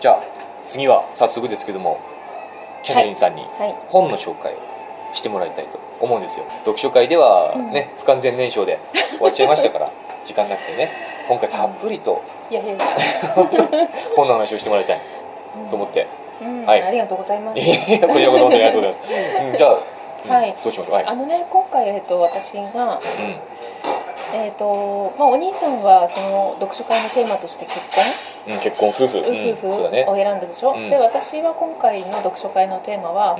[0.00, 0.22] じゃあ
[0.66, 2.00] 次は早速ですけども
[2.84, 3.74] キャサリンさんにはい。
[3.88, 6.46] 本の紹介をしてもらいたいと思うんですよ。
[6.64, 8.80] 読書会ではね、不完全燃焼で
[9.18, 9.90] 終わっちゃいましたから
[10.24, 10.90] 時間なくてね
[11.28, 12.84] 今回たっぷりといやいやいや、
[14.16, 15.00] 本の話をしてもらいたい
[15.70, 16.06] と思って、
[16.40, 16.66] うん。
[16.66, 16.82] はい。
[16.82, 17.58] ありがとうございます。
[17.58, 19.00] こちらこそありがとうございます、
[19.50, 20.54] うんじゃあ、うんはい。
[20.62, 20.94] どうしましょう。
[20.94, 21.04] はい。
[21.06, 23.51] あのね今回、えっと、私が、うん
[24.32, 27.78] えっとまあ、お兄さんはその読書会のテーマとして結
[28.46, 28.54] 婚？
[28.54, 30.90] うん、結婚夫婦、うん夫婦を選んだでしょ、うん。
[30.90, 33.38] で私は今回の読書会のテーマは、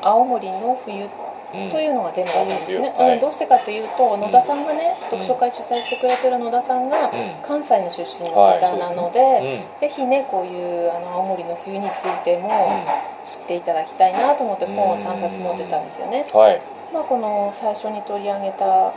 [0.00, 1.04] 青森の冬
[1.52, 1.70] うん。
[1.70, 5.20] というのがテーマなんですね、うんどうしてかというと野田さんがね、うん。
[5.20, 7.12] 読書会主催してくれてる野田さんがうん。
[7.42, 9.80] 関西の出身の方なので,、うん。
[9.80, 13.28] ぜひねこういうあの青森の冬についてもうん。
[13.28, 16.62] 知っていただきたいなと思って本を3冊持ってたんですよね、はい。
[16.92, 18.92] まあ、この最初に取り上げた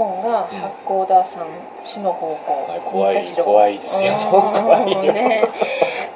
[0.00, 1.46] 本がうん八甲田山
[1.82, 4.12] 死の方向、はい怖い怖いですよ。
[4.14, 4.30] うん。
[4.30, 5.12] 怖いよ。
[5.12, 5.44] ね、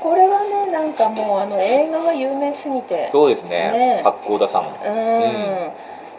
[0.00, 3.08] これはねなんかもうあの映画が有名すぎて。
[3.12, 3.50] そうですね。
[3.72, 4.00] ね。
[4.02, 4.66] 八甲田さん。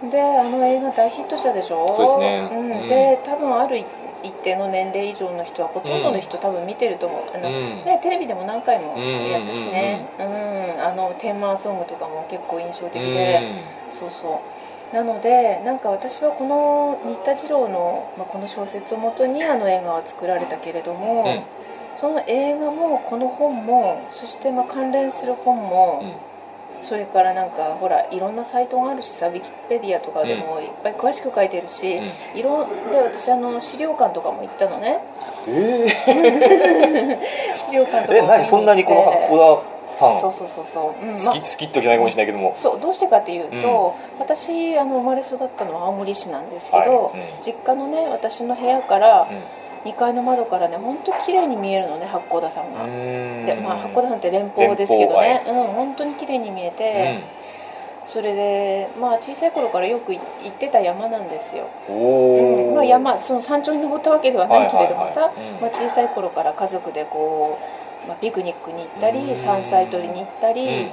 [0.04, 1.94] うん、であの映画大ヒットしたでしょ？
[1.96, 2.50] そうですね。
[2.52, 2.72] うん。
[2.72, 2.88] うん。
[2.88, 3.80] で多分ある
[4.24, 7.86] 一定の年齢以上の人はほとんどの人多分見てると思う、あのうん。
[7.86, 10.82] ね、テレビでも何回もうんやったしね、うん。
[10.82, 13.52] あのテーマソングとかも結構印象的で、
[13.94, 14.40] そうそう
[14.96, 21.44] なのでなんか私はこの新田次郎の、まあ、この小説をもとにあの映画は作られたけれども、うん。
[22.00, 26.86] その映画もこの本もそしてまあ関連する本も、うん。
[26.86, 32.02] それからなんかほらいろんなサイトがあるしさウィキペディアとかでもいっぱい詳しく書いてるし、う
[32.36, 32.40] ん。
[32.40, 35.02] いろんで私あの資料館とかも行ったのね。
[35.50, 35.90] え
[37.68, 38.46] 資料館とかもー、え何？
[38.46, 42.54] そんなにこの八甲田さんそうそうそうそう、うん好き好きってわけないかもしれないけども。
[42.54, 47.20] そうどうしてかっていうと、私あの生まれ育ったのは青森市なんですけど、はい。
[47.20, 47.42] うん。
[47.42, 49.66] 実家のね私の部屋からうん。
[49.86, 53.46] 2階の窓からね本当綺麗に見えるのね八甲田山が、うん。
[53.46, 57.24] でまあ、八甲田山って連峰ですけどね、連うん本当に綺麗に見えて、
[58.08, 65.54] それでまあ小さい頃からよく行ってた山なんですよ、うん、まあ、山その山頂に登ったわけではないけれどもさ、はいはいはい。
[65.54, 65.62] うん。
[65.62, 70.90] まあ、小さい頃から家族でこう、まあ、ピクニックに行ったりうん山菜採りに行ったり、うん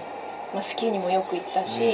[0.54, 1.92] まあ、スキーにもよく行ったし、うん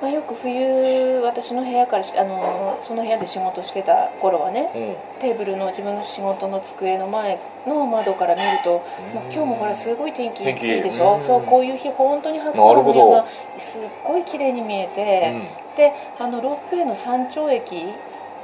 [0.00, 8.82] まあ、よく冬私の部屋からしあのその部屋で仕事してた頃はねうんテーブルの自分の仕事の机の前の窓から見ると、
[9.14, 13.26] まあ、今日もほらすごい天気いいでしょ、うんそうこういう日本当に八な甲の山
[13.58, 15.40] すっごい綺麗に見えて、
[15.76, 17.86] であのロープウェイの山頂駅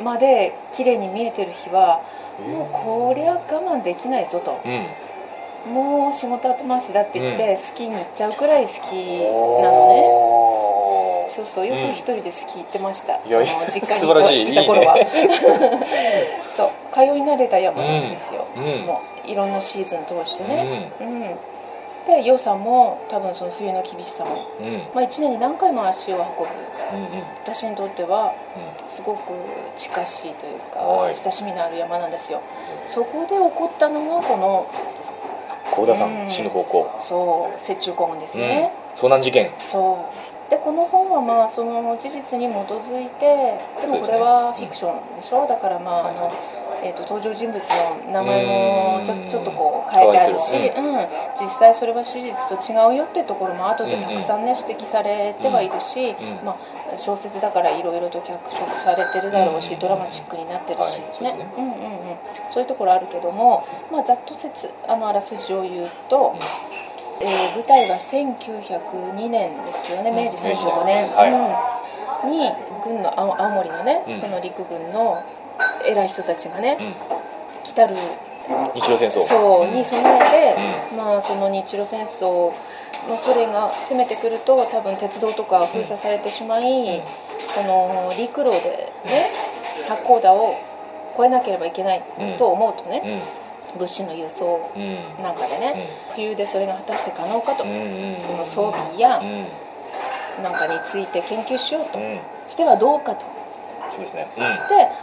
[0.02, 2.02] まで綺麗に見えてる日は
[2.40, 4.60] もうこりゃ我慢できないぞと。
[4.64, 4.86] うんうん
[5.66, 10.34] もう仕事後回しだって言って、うスキーに行っちゃうくらい好きなのね。
[11.34, 14.52] そうそうようんく一人でスキー行ってました、いやその実家にい。
[14.52, 15.04] いた頃はいい
[16.56, 18.62] そう通い慣れた山なんですよ、うん。
[18.62, 18.80] うん。
[18.82, 20.92] もういろんなシーズン通してね。
[21.00, 21.36] うん、
[22.06, 24.66] で良さも多分その冬の厳しさも、うん。
[24.66, 26.24] うんまあ、1年に何回も足を運ぶ。
[26.92, 27.24] うんうん。
[27.42, 28.32] 私にとっては
[28.94, 29.32] すごく
[29.76, 31.16] 近しいというかはい。
[31.16, 32.40] 親しみのある山なんですよ。
[32.86, 34.66] そこで起こったのがこの
[35.72, 36.90] 高田さうんん死ぬ方向。
[37.00, 38.48] そう雪中行軍ですうん。
[38.48, 39.50] ね、遭難事件。
[39.58, 39.98] そ
[40.48, 40.50] う。
[40.50, 45.46] でこの本はまあその事実に基づいてでもこれはフィクションでしょ？
[45.48, 46.30] だからまああの、
[46.84, 49.28] えー、と登場人物の名前もちょうん。
[49.30, 51.06] ちょっとこう変えてあるし、うん、
[51.40, 61.50] 実際それは史実と違うよってところも後でたくさんね指摘されてはいるし、うんまあ、小説だからいろいろと脚色されてるだろうし、うんドラマチックになってるし、ね。
[61.58, 62.16] うんうんうん、
[62.52, 66.36] そういうところあるけども、まあ、ざっと説あのあらすじを言うと、
[67.20, 70.16] えー舞台は1902年ですよねうん。
[70.16, 71.58] 明治35年、は
[72.24, 72.30] うん。
[72.30, 72.50] に
[72.84, 74.20] 軍の青青森のね、うん。
[74.20, 75.22] その陸軍の
[75.86, 76.94] 偉い人たちがね、うん。
[77.62, 77.96] 来たる。
[78.74, 79.26] 日露戦争。
[79.26, 80.56] そうに備えて、
[80.92, 82.52] うまあ、その日露戦争、
[83.08, 87.00] まあ、ソ連が攻めてくると多分鉄道とか封鎖されてしまい、
[87.54, 89.30] この陸路でね
[89.88, 90.56] 八甲田を
[91.14, 92.02] 越えなければいけない
[92.38, 93.22] と思うとね、
[93.74, 93.78] うん。
[93.78, 95.22] 物資の輸送うん。
[95.22, 97.68] なんかでね、冬でそれが果たして可能かと、そ
[98.36, 99.46] の装備やうん。
[100.42, 102.18] なんかについて研究しようとうん。
[102.48, 103.24] してはどうかと。
[103.92, 104.28] そうですね。
[104.36, 104.42] うん。
[104.42, 104.48] で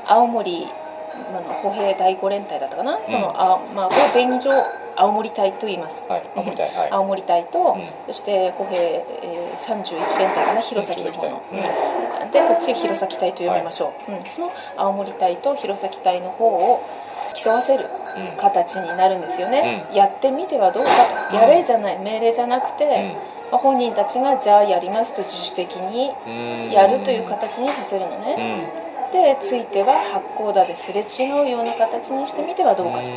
[0.07, 0.67] 青森
[1.13, 4.51] あの歩兵第五連隊だったかな、そのあ、まあ、を便乗
[4.95, 6.91] 青森隊と言います、はい青森隊はい。
[6.91, 7.89] 青森隊と、うん。
[8.07, 8.75] そして歩兵、
[9.23, 12.31] えー、31連隊かな弘前の方の、うん。
[12.31, 16.83] でこっち弘前隊と呼びましょう、うん、その青森隊と弘前隊の方を
[17.33, 18.37] 競わせるうん。
[18.37, 19.95] 形になるんですよね、うん。
[19.95, 20.91] やってみてはどうか
[21.29, 21.41] と、うん。
[21.41, 22.91] やれじゃない命令じゃなくて、うん。
[23.51, 26.29] まあ本人たちがじゃあやりますと自主的にう
[26.69, 26.71] ん。
[26.71, 28.69] やるという形にさせるのね、
[29.11, 33.09] うんでついては八甲田ですれ違うような形にしてみてはどうかと、うん。
[33.09, 33.11] っ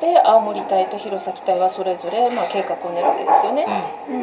[0.00, 3.66] で青森隊と弘前隊はそれぞれ、まあ、計画を練るわけですよね、
[4.08, 4.22] うん。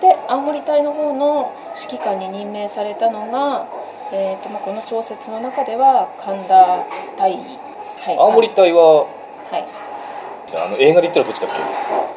[0.00, 3.68] で青森隊の方の指揮官に任命されたのが、
[4.10, 6.84] えーとまあ、この小説の中では神田
[7.16, 9.08] 大尉、はい、青森隊は、は
[9.52, 9.68] い。
[10.56, 11.50] あの映画で言ったらどっちだっ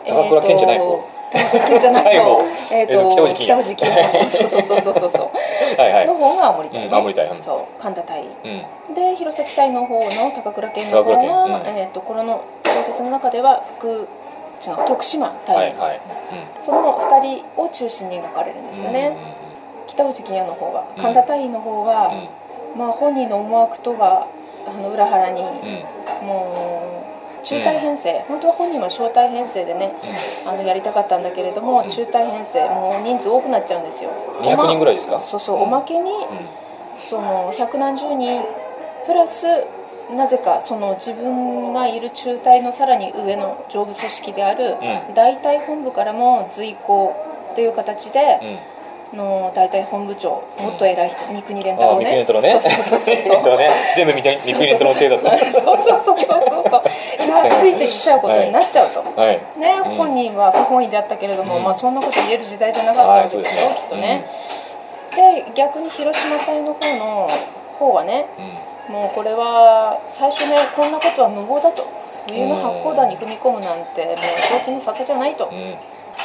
[0.03, 0.11] け？
[0.11, 2.19] 高倉健じゃない方、高倉健じゃない。
[2.19, 2.41] 方
[2.71, 3.89] えっと北大路北大路金
[4.29, 5.31] そうそうそうそうそう。
[5.79, 6.05] はいはい。
[6.05, 7.37] の方が青森隊、ねうん青森隊うん。
[7.37, 8.93] そう神田隊うん。
[8.93, 11.73] で弘前隊の方の高倉健の方は、健。
[11.73, 11.79] うん。
[11.79, 14.07] えー、とこの小説の中では福
[14.61, 16.01] 徳島隊、はいはい。
[16.65, 19.17] その2人を中心に描かれるんですよね、
[19.87, 21.01] 北内金也の方はうん。
[21.03, 22.13] 神田隊員の方は、
[22.77, 24.27] まあ、本人の思惑とは
[24.65, 26.27] あの裏腹に、うんうん。
[26.27, 27.02] もう
[27.43, 29.93] 中隊編成、本当は本人は小隊編成でね
[30.45, 34.09] あのやりたかったんだけれども、うん中隊編成もう人数多くなっちゃうんですよ。
[34.41, 35.19] 200人ぐらいですか？
[35.19, 35.61] そうそう、うん。
[35.63, 36.11] おまけに
[37.09, 38.41] その百何十人
[39.05, 39.45] プラス
[40.15, 44.75] なぜかその自分がいる中隊のさらに上の上部組織である
[45.09, 45.13] うん。
[45.13, 47.13] 大隊本部からも随行
[47.55, 48.72] という形でうん
[49.13, 52.59] の大隊本部長もっと偉い人三國連太郎ねミクネトロね。
[52.61, 53.69] そうそうそうそうミクネトロね。
[53.95, 55.29] 全部見てミクネトロのせいだと。
[55.29, 56.83] そうそうそうそうそう
[57.61, 59.39] ついてきちゃうことになっちゃうと、はい。
[59.59, 63.47] ね、うん本人は不本意であったけれども、うんまあ、そんなこと言える時代じゃなかったんはい、ですよ、ね。
[63.47, 64.25] きっとね、
[65.15, 67.27] で逆に広島隊の方の
[67.79, 68.25] 方はね
[68.89, 68.93] うん。
[68.93, 71.87] もうこれは最初ねこんなことは無謀だと
[72.27, 75.49] 冬の八甲田に踏み込むなんてもう正気の沙汰じゃないと。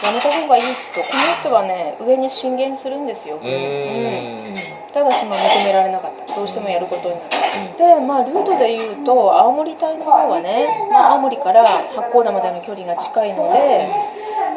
[0.02, 0.62] やめた方がいい
[0.94, 4.50] とこの人はね上に進言するんですよ、うー。
[4.50, 4.54] ん。
[4.92, 7.38] ただしまあ認められなかったどうしてもやることになった
[7.78, 13.88] でまあルートでいうと青森隊の方はね、まあ、青森から八甲田までの距離が近いので、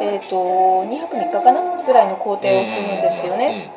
[0.00, 3.70] えー、と2泊3日かなぐらいの行程を組むんですよね、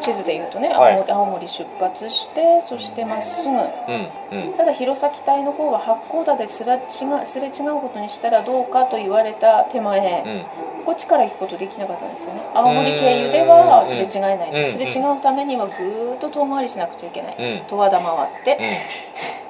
[0.00, 3.56] 地図でいうとね青はい森,、青森出発してそしてまっすぐうん。
[3.56, 4.42] うん。
[4.42, 4.52] うん。
[4.54, 10.84] ただ弘前隊の方は八甲田ですれ違うすれ違うことにしたらどうかと言われた手前、うん。
[10.84, 17.68] こっちから行くことできなかったんですよね青森経由ではすれ違えないと、うんすれ違うためにはぐーっと遠回りしなくちゃいけない、うん。
[17.68, 18.58] 十和田回って、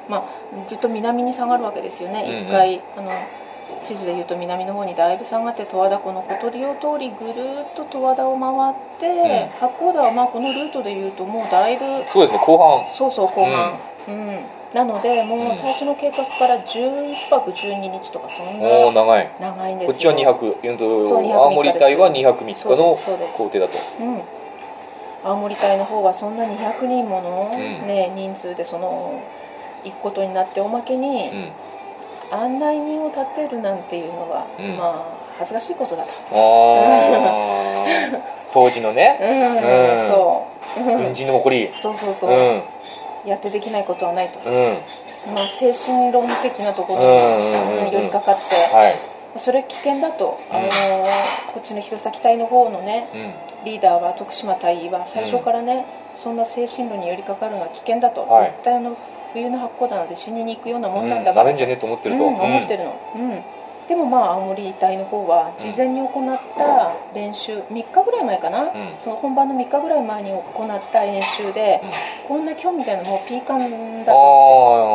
[0.07, 0.13] うん。
[0.13, 3.11] まあ、ずっと南に下がるわけですよね、一回あの
[3.85, 12.89] 地図でいうと南の方にだいぶ下がって十和田湖のほとりを通りぐるーっと十和田を回って、八甲田はまあこのルートでいうともうだいぶそうですね、後半。
[12.97, 13.79] そうそう後半、
[14.09, 14.39] うん
[14.73, 19.31] なのでもうんう最初の計画から11泊12日とかそんなおお長い。
[19.39, 20.57] 長いんですよこっちは2泊。
[20.63, 22.97] うんとそう2泊青森隊は2泊3日の
[23.37, 23.79] 工程だと。
[24.01, 24.23] うん
[25.25, 29.23] 青森隊の方はそんな200人もの、うんね、人数でその
[29.85, 31.49] 行くことになっておまけに、うん。
[32.33, 34.77] 案内人を立てるなんていうのは、うん。
[34.77, 36.13] まあ恥ずかしいことだと。
[38.53, 39.29] 当時のね、うん、
[40.03, 40.09] うん。
[40.09, 40.47] そ
[40.77, 40.87] う、うん。
[41.05, 41.71] 軍人の誇り。
[41.75, 42.63] そうそうそう、うん。
[43.25, 44.79] やってできないことはないと、うん。
[45.35, 47.01] まあ、精神論的なところ
[47.87, 48.95] に、寄りかかって、はい。
[49.39, 50.57] それ危険だと、うん。
[50.57, 50.69] あの
[51.55, 53.33] こっちの弘前隊の方のねうん。
[53.65, 58.51] リーダーは徳島隊は最初からね、そんな精神論に寄りかかるのは危険だと、はい。
[58.51, 58.97] 絶対あの
[59.33, 61.11] 冬の八甲田なんて死にに行くようなもうんん。
[61.11, 62.25] なんだから、なめんじゃねえと思ってると。
[62.25, 63.43] うん、思ってるの、うん
[63.89, 68.71] でもまあ青森隊の方は事前に行った練習3日ぐらい前かな、ん
[69.03, 71.83] その本番の3日ぐらい前に行った練習で、
[72.27, 74.15] こんな今日みたいなもうピーカンだったんですよ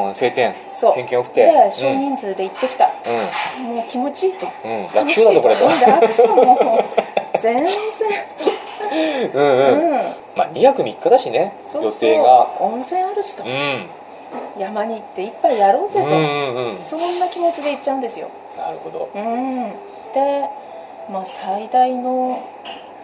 [0.08, 0.56] ああ、晴天。
[0.72, 1.46] そう天気が良くて。
[1.46, 4.50] で少人数で行ってきた、うもう気持ちいいとん。
[4.64, 4.84] うん。
[4.86, 5.68] 楽勝だとこれと。
[5.68, 7.68] 楽勝もう全然
[9.34, 9.92] うんううん。
[9.92, 9.94] ん
[10.36, 12.48] まあ2泊3日だしね、そうそう予定が。
[12.60, 13.90] 温泉あるしと、うん。
[14.58, 16.80] 山に行って一杯やろうぜと、うんうんうん。
[16.80, 19.10] そんな気持ちで行っちゃうんですよなるほど。
[19.14, 19.70] うん、
[20.14, 20.50] で、
[21.12, 22.44] まあ、最大の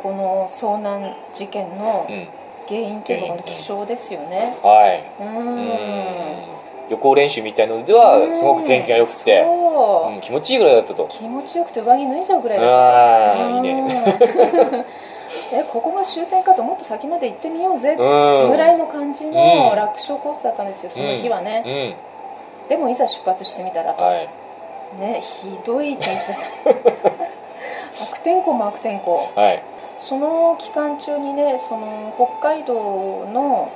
[0.02, 2.28] この遭難事件のうん。
[2.66, 5.04] 原因というのが気象ですよねはい。
[5.20, 5.64] うんうん。
[6.90, 11.08] 予行練習みたいのでは、すごく天気が良くて、そううん気持ちいいぐらいだったと。
[11.10, 13.84] 気持ちよくて上着脱いじゃうぐらいだああ、ったいいね。
[15.54, 18.50] うんえここが終点かともっと先まで行ってみようぜうん。
[18.50, 21.96] ぐらいの感じうんの楽勝コースだったんですよその日はうね、
[22.66, 22.70] ん。
[22.70, 24.30] でもいざ出発してみたらと、はい。
[25.00, 26.18] ねひどい天気だっ
[27.98, 29.64] た 悪天候も悪天候はい。
[30.00, 32.74] その期間中にねその北海道
[33.32, 33.70] の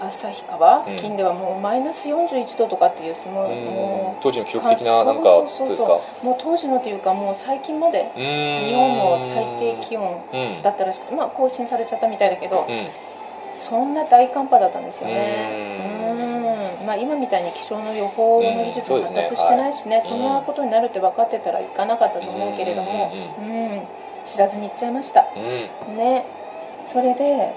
[0.00, 3.64] 旭川付近ではもうマイナス41度とかっていうその、うん。
[3.66, 5.22] もう当時の記録的な、なんか、
[5.56, 6.00] そうですか？
[6.22, 8.20] もう当時のというかもう最近まで日
[8.70, 10.62] 日本の最低気温うん。
[10.62, 12.86] だったらしくてまあ更新されちゃったみたいだけど、うん。
[13.56, 15.50] そんな大寒波だったんですよね。
[16.16, 16.20] う
[16.80, 16.86] うん。
[16.86, 20.08] まあ今みたいに気象の予報の技術も発達してないしね,、うん。
[20.08, 23.82] そんなことになるって分かってたら行かなかったと思うけれどもううん。
[24.24, 25.26] 知らずに行っちゃいました。
[25.36, 25.96] うん。
[25.96, 26.24] ね。
[26.86, 27.52] それで、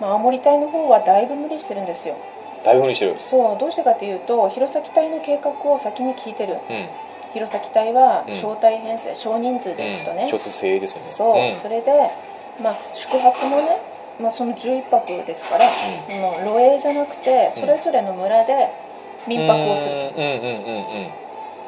[0.00, 2.16] まあ、青森隊の方はだいぶ無理してるんですよ。
[2.64, 3.16] だいぶ無理してる。
[3.20, 6.54] そうどうしてかというと弘前隊の計画を先に聞いてる。
[6.54, 6.88] うん。
[7.32, 8.34] 弘前隊はうん。
[8.34, 11.12] 招待編成少人数で行くとね、うん、卒生ですよね。
[11.12, 11.54] そう、ん。
[11.54, 11.92] それで、
[12.62, 13.78] まあ、宿泊もね、
[14.20, 15.66] まあ、その11泊ですから、
[16.20, 17.60] もう露営じゃなくてうん。
[17.60, 18.68] それぞれの村で
[19.28, 21.10] 民泊をすると、うんうんうんうん。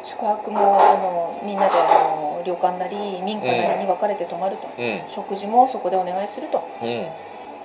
[0.05, 4.85] 宿泊もあのみんなであの旅館なり民家なりに分かれて泊まると、うん。
[4.85, 5.03] うん。
[5.09, 6.65] 食事もそこでお願いすると。
[6.83, 7.07] うん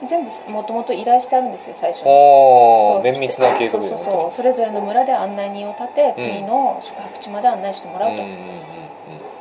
[0.05, 2.03] 全部もともと依頼してあるんですよ最初に。
[2.03, 4.35] そうおー綿密な計画そうそうそう。
[4.35, 8.21] それぞれの村で案内人を立て次の宿泊地まで案内してもらうと、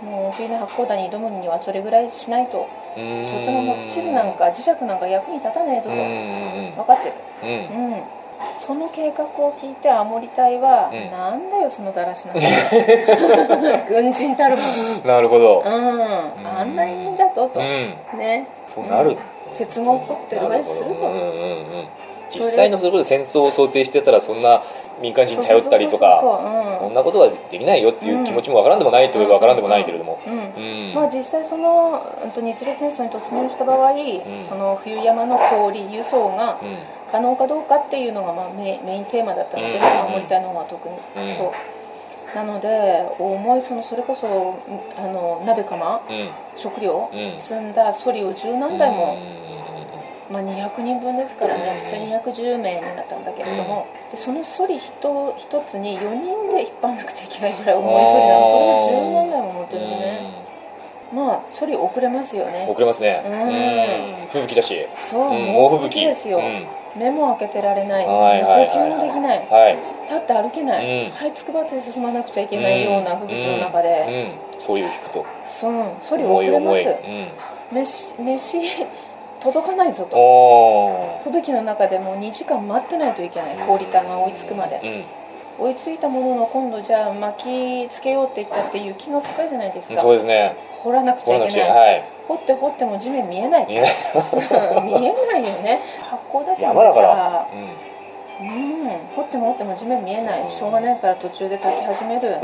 [0.05, 3.03] もう冬の八甲田に挑むにはそれぐらいしないとうん。
[3.03, 5.95] うんとても地図なんか磁石なんか役に立たないぞと。
[5.95, 6.01] うん。
[6.01, 6.73] うん。
[6.77, 7.15] 分かってる。
[7.43, 7.51] うん。
[7.51, 7.53] う
[7.89, 7.93] ん。
[7.93, 8.03] うん
[8.59, 11.11] その計画を聞いて青森隊は、うん。
[11.11, 12.41] なんだよそのだらしなさ
[13.89, 15.63] 軍人たるもんなるほど。
[15.65, 16.47] うん。
[16.47, 17.97] 案内人だとと、うん。
[18.19, 18.47] ね。
[18.67, 19.17] そうなる
[19.53, 21.67] 雪合掘ってる上するぞうんうんうん
[22.29, 24.63] 実際のそれこそ戦争を想定してたらそんな
[25.01, 33.95] 民間人に頼ったりとかそううそうそんなことはできないよっていう気持ちもわからんでもないといえばわからんでもないけれどもうんまあ、実際そのうんと日露戦争に突入した場合、
[34.49, 36.77] その冬山の氷輸送がうん
[37.13, 41.53] 可能かどうかっていうのがまあメインメインテーマだったので、うん青森隊の方は特に、うんそう
[42.35, 46.29] なので重いそのそれこそうんあの鍋釜うん。
[46.55, 47.41] 食料うん。
[47.41, 49.17] 積んだソリを十何台も、
[50.31, 51.73] うまあ、200人分ですからねうん。
[51.75, 54.93] 実際210名になったんだけれども、でそのソリ一
[55.39, 60.47] 一つに4人で引っ張らなくちゃいけないぐらい重いソリなのそれを十何台も持ってるのね、
[61.15, 62.67] まあソリ遅れますようんね。
[62.69, 63.23] 遅れますね。
[63.25, 63.33] うん。
[63.33, 64.29] うん。
[64.29, 64.87] 吹雪だし。
[64.97, 65.47] そう、うん。
[65.53, 66.07] 猛吹雪雪。
[66.09, 66.67] ですよ、うん。
[67.01, 68.05] 目も開けてられない。
[68.05, 71.13] 呼吸もできない、はい立って歩けない、うん。
[71.13, 74.61] 這いつくばって進まなくちゃいけないような吹雪の中で、うん。
[74.61, 75.27] そういう聞くと。
[75.45, 76.97] そうソリ遅れます。
[77.73, 78.61] 飯飯
[79.41, 80.17] 届かないぞと。
[80.17, 83.57] お吹雪の中でもう2時間待ってないといけない。
[83.59, 84.81] 氷板が追いつくまで。
[84.81, 85.05] ー
[85.59, 90.03] 追いついたものの今度じゃあ巻きつけようって言ったって雪が深いじゃないですうんか。
[90.03, 90.57] そうですね。
[90.83, 91.71] 掘らなくちゃいけない。
[91.71, 92.05] ゃはい。
[92.29, 93.93] 掘って掘っても地面見えない見えない。
[94.85, 95.81] 見えないよね。
[96.03, 97.07] 八甲田山で山だから。
[97.09, 97.47] さ
[98.41, 100.47] うん掘っても掘っても地面見えない。
[100.47, 102.39] しょうがないから途中で炊き始める、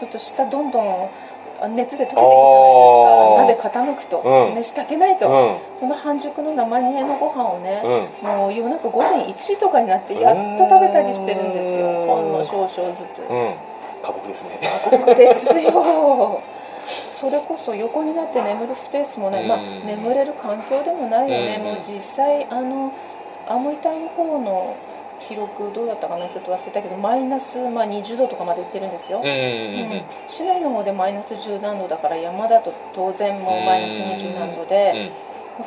[0.00, 1.08] ちょっと下どんどん
[1.66, 3.72] 熱で溶けていくじゃないですか。
[3.72, 4.54] 鍋傾くと、うん。
[4.54, 5.78] 飯炊けないと、うん。
[5.80, 7.82] その半熟の生煮えのご飯をね、
[8.22, 8.28] うん。
[8.28, 11.86] もう夜中午前1時とかになってやっと食べたりしてるんですよ。
[11.86, 12.06] うん。
[12.06, 13.22] ほんの少々ずつ。
[13.22, 13.54] うん。
[14.02, 14.60] 過酷ですね。
[14.90, 16.40] 僕ですよ。
[17.14, 21.64] それこそ横になって眠るスペースもない、まあうん眠れる環境でもないよね、うん。
[21.64, 22.92] もう実際あの
[23.46, 24.76] 青森隊の方の
[25.20, 30.02] 記録どうだったかなちょっと忘れたけどマイナス、まあ、20度とかまでいってるんですよ、うんうんうんうん。
[30.28, 35.10] 市内の方でマイナス10何度だから山だと当然もうマイナス20何度で、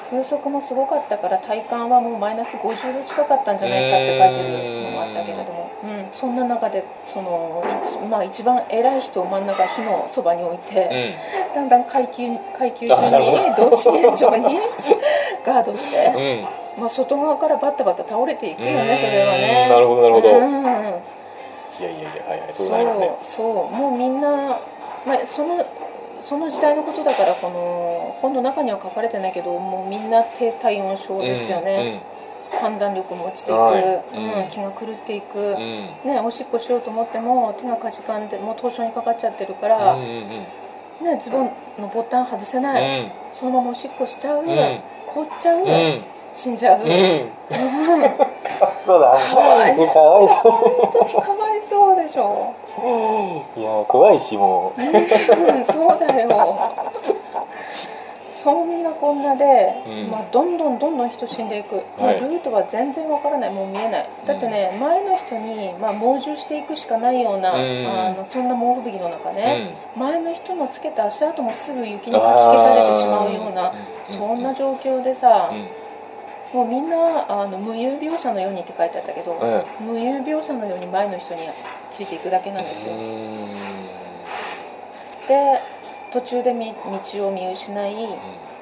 [0.09, 11.17] 風速もすごかったから体感はもうマイナス50度近かったんじゃないかって書いてるのもあったけれども、うん、そんな中でその一,、まあ、一番偉い人を真ん中火のそばに置いて、
[11.53, 12.23] だんだん階級
[12.57, 14.59] 階級順に同志現状に
[15.45, 18.87] ガードして、うんうんまあ、外側からバタバタ倒れていくようん。
[18.87, 19.67] ねそれはね。
[19.69, 20.37] なるほどなるほど。
[20.37, 20.41] うん。
[20.43, 22.53] いやいやいやはいはい。
[22.53, 23.11] そうなりますね。
[23.23, 24.59] そうもうみんな、
[25.05, 25.65] まあ、その
[26.21, 32.03] その時代のことだからこの本の中には書かれてないけどもうみんな低体温症ですよね、
[32.61, 33.83] 判断力も落ちていく、はい。
[34.15, 34.47] うんうん。
[34.47, 35.45] 気が狂っていく、うん。
[35.45, 40.07] うんね、おしっこしようと思っても手がかじかんでもう凍傷にかかっちゃってるかうら、んうんう
[41.03, 41.05] ん。
[41.05, 44.45] ね、ズボンのボタン外せない、そのままおしっこしちゃう、ん。
[44.45, 46.89] 凍っちゃう、うん死んじゃう、うん。
[46.89, 47.29] うん
[48.85, 49.11] そうだ。
[49.11, 50.27] かわいそう。
[50.27, 52.53] 本当にかわいそうでしょ。
[53.55, 54.81] ういや怖いしもう。
[54.81, 56.71] うんそうだよ。
[58.31, 60.09] そんなこんなで、うん。
[60.09, 62.19] まあ、どんどんどんどん人死んでいく、はい。
[62.19, 63.51] ルートは全然わからない。
[63.51, 64.09] もう見えない。
[64.25, 67.87] だってね、前の人に、まあ、猛獣していくしかないような、うん。
[67.87, 69.99] あのそんな猛吹雪の中うね、ん。
[69.99, 73.73] 前の人のつけた足跡もすぐ雪にかき消されてしまうような
[74.09, 75.80] そんな状況でさ、うん
[76.53, 81.41] もうみんなあの無有描写のようにって書いてあったけど、うん無有描写のように前の人に
[81.91, 82.93] ついていくだけなんですよ、
[85.27, 85.61] で
[86.11, 86.73] 途中でみ
[87.13, 87.95] 道を見失い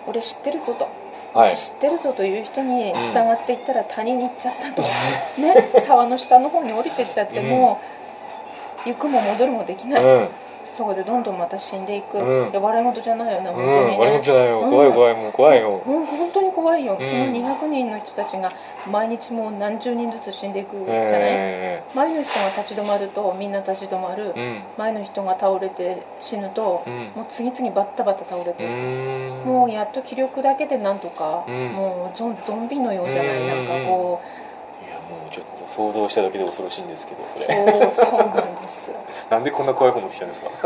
[0.07, 0.87] 俺知ってるぞと、
[1.37, 1.57] はい。
[1.57, 4.81] 知ってるぞという人に従っていったら谷に行っちゃったと、
[5.41, 7.79] ね沢の下の方に降りてっちゃっても
[8.85, 10.29] う行くも戻るもできない、うん
[10.79, 12.49] そこでどんどんまた死んでいく、うん。
[12.51, 14.59] いや笑い事じゃないよね本当うんにね、悪いことじゃないよ。
[14.61, 14.71] うん。
[14.71, 15.83] 怖い怖いもう怖いよ。
[15.85, 16.97] うん本当に怖いよ、ん。
[16.97, 18.49] その200人の人たちが
[18.89, 24.33] 毎日もう何十人ずつ死んでいくじゃない、え前の人が立ち止まるとみんな立ち止まる、
[24.77, 26.93] 前の人が倒れて死ぬと、うん。
[27.13, 28.63] もう次々バッタバタ倒れて。
[28.63, 29.43] うる、ん。
[29.43, 31.73] もうやっと気力だけでなんとか、うん。
[31.73, 33.47] もうゾンゾンビのようじゃない、うん。
[33.67, 34.48] なんかこう
[35.31, 37.45] ちょっと想像しただけで恐ろしいんですけどそれ。
[37.45, 37.51] そ
[38.03, 38.97] うそうなんですよ。
[39.29, 40.49] なんでこんな怖い本持ってきたんですか、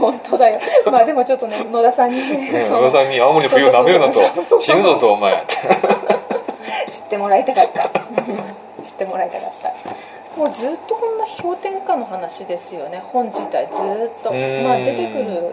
[0.00, 0.60] 本当だよ。
[0.86, 4.60] まあでもちょっとね野田さんにね野田さんに青森の冬をなめるなと。
[4.60, 5.44] 死ぬぞとお前。
[6.88, 7.82] 知ってもらいたかった。
[7.82, 7.86] う
[8.22, 8.42] ん
[8.84, 10.40] 知ってもらいたかった。
[10.40, 13.00] もうずっとこんな氷点下の話ですよね。
[13.04, 13.82] 本自体ずっ
[14.22, 14.32] と。
[14.32, 15.52] まあ出てくる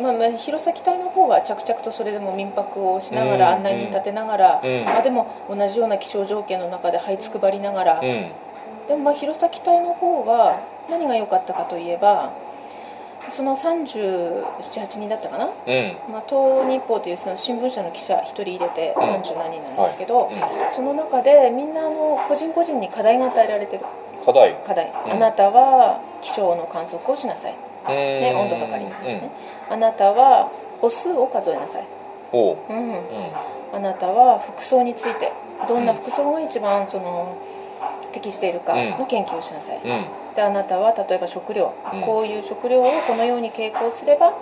[0.00, 8.30] まあ、まあ弘前隊の方は着々とそれでも民泊をしながらうん案内人立てながら、うんまあ、でも同じような気象条件の中で這いつくばりながら、うん。
[8.88, 10.60] でもまあ弘前隊の方は
[10.90, 12.32] 何が良かったかといえば
[13.30, 15.52] その378人だったかな、うん。
[16.12, 19.02] まあ、東日報というその新聞社の記者1人入れてうん。
[19.02, 20.74] 30何人なんですけど、うん。
[20.74, 23.84] その中でみんなあの個人個人に課題が与えられてる。
[24.24, 24.54] 課題。
[24.66, 25.12] 課題、うん。
[25.12, 27.54] あなたは気象の観測をしなさい、
[27.88, 29.30] ねね、温度測りですね、
[29.70, 30.50] あなたは
[30.80, 31.84] 歩数を数えなさい、
[32.32, 32.56] おう。
[32.68, 33.00] うん、うん。
[33.72, 35.32] あなたは服装について
[35.68, 37.36] どんな服装が一番その
[38.12, 40.34] 適しているかの研究をしなさい、うん。
[40.34, 42.00] であなたは例えば食料、うん。
[42.02, 44.34] こういう食料をこのように傾向すれば、うん。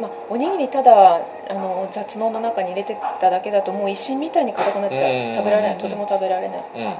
[0.00, 5.34] まあ、おにぎりただあの雑農の中に入れてただけだともう一心みたいに硬くなっちゃう、うん。
[5.36, 5.78] 食べられない。
[5.78, 6.94] とても食べられない、うん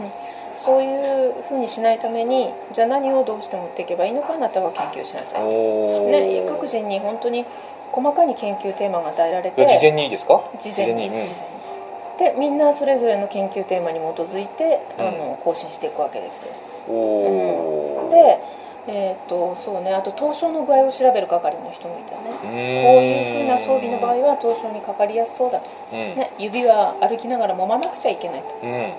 [0.64, 0.87] そうい
[1.30, 7.44] うふうにしないためにじゃあ何をどうして持っていけばいいのかあなたは研究しなさい、おね、ー各人に本当に
[7.92, 10.42] 細かに研究テーマが与えられて事前にいいですか？
[10.61, 11.28] 事前に事前に。
[11.28, 12.35] 事前に。
[12.35, 16.52] でみんなそれぞれの研究テーマに基づいて、うんあの更新していくわけですよ。
[16.88, 18.11] うん。
[18.11, 18.38] で
[18.86, 22.30] えー、とそうねあと凍傷の具合を調べる係の人もいたね。
[22.42, 25.98] こういうふうな装備の場合は凍傷にかかりやすそうだと、うん。
[26.14, 28.70] ね、指は歩きながら揉まなくちゃいけないと、うん。
[28.70, 28.96] ね、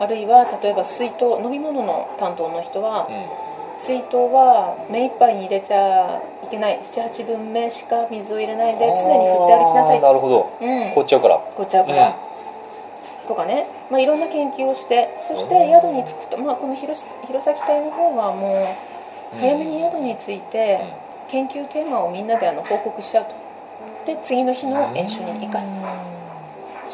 [0.00, 3.50] あるいは例えば水筒飲み物の担当の人は、うん。
[3.78, 6.80] 水筒は目いっぱいに入れちゃいけない。
[6.82, 10.50] 78分目しか水を入れないで常に振って歩きなさいあーなるほど。
[10.60, 10.90] うん。
[10.92, 11.38] 凍っちゃうから。
[11.54, 12.16] 凍っちゃうから、
[13.30, 18.89] とかね、まあ、いろんな研究をしてそして宿に着くと、まあ、この弘弘前隊の方はもう
[19.38, 20.80] 早めに宿に着いて
[21.28, 23.34] 研究テーマをみんなであの報告しちゃうと。
[24.06, 25.70] で次の日の演習に生かす。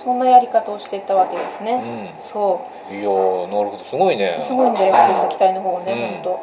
[0.04, 2.10] そんなやり方をしていったわけですうね、ん。
[2.26, 4.36] そいやーなるほどすごいね。
[4.38, 6.22] うすごいんだよ弘前隊の方はね、うん。
[6.22, 6.38] 本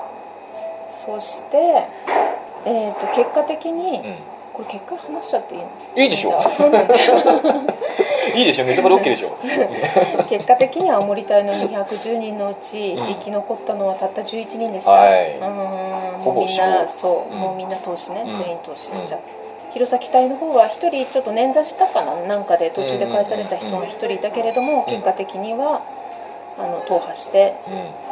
[1.05, 1.87] 当そして、
[2.65, 5.67] えー、と結果的に、うんこれ結果話しちゃっていいの？
[6.03, 6.29] いいでしょ。
[6.29, 6.33] う
[8.37, 8.65] いいでしょ。
[8.65, 9.35] ネタバレ OK でしょ。
[10.29, 13.07] 結果的に青森隊の210人のうち、うん。
[13.07, 15.37] 生き残ったのはたった11人でした、はい。
[15.37, 15.47] うん。
[16.23, 17.39] もうみんなそう、うん。
[17.39, 18.31] もうみんな投資ね、うん。
[18.37, 19.19] 全員投資しちゃう、
[19.73, 22.13] 弘前隊の方は1人ちょっと捻挫したかな？
[22.27, 25.81] なんかで途中で返された人が1人いたけれども、結果的には
[26.59, 27.55] あの踏破して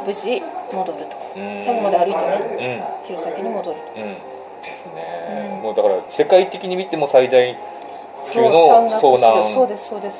[0.06, 0.42] 無事
[0.74, 1.18] 戻ると。
[1.38, 1.62] うん。
[1.62, 2.84] 最後まで歩いてね。
[3.06, 3.16] うん。
[3.16, 3.84] 弘前に戻ると。
[4.02, 4.18] うん
[4.64, 5.64] ですね、うん。
[5.64, 7.58] もうだから世界的に見ても最大
[8.32, 9.52] 級の遭難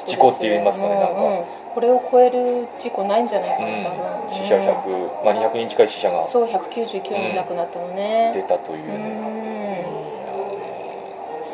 [0.08, 1.22] 事故って言いますかねなんか。
[1.22, 1.44] うんうん。
[1.74, 4.32] これを超える事故ないんじゃないかな、う。
[4.32, 4.34] ん。
[4.34, 8.84] 死者100、まあ、200人近い死者がそう199人亡くなったのね、出たという。
[8.84, 10.02] うね、ん。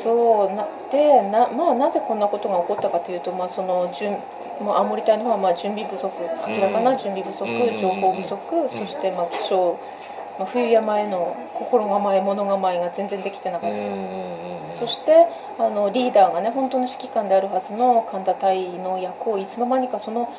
[0.02, 4.18] そうなでな,、まあ、なぜこんなことが起こったかというと、まあ、その準
[4.62, 6.12] もう青森隊の方はまあ準備不足
[6.48, 7.78] 明らかな準備不足、うん。
[7.78, 9.78] 情報不足、そしてまあ気象、
[10.38, 20.34] まあ、冬山への心構え物構えが全然できてなかった、そしてあのリーダーがね本当の指揮官であるはずの神田隊の役をいつの間にかその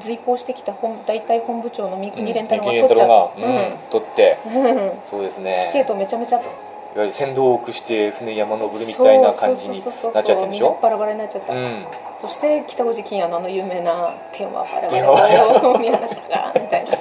[0.00, 4.38] 随行してきた本大隊本部長の三國連太郎が取っちゃうんうん取って。
[4.46, 4.92] うん。
[5.04, 10.78] そうです指揮系ね統めちゃめちゃといわゆる船頭を置くして船山登るみたいな感じになっちゃってるんでしょ？
[10.82, 11.86] バラバラになっちゃった、うん。
[12.20, 16.28] そして北大路欣也のあの有名な「天は我天は我々を見放した。
[16.28, 16.98] が」みたいな。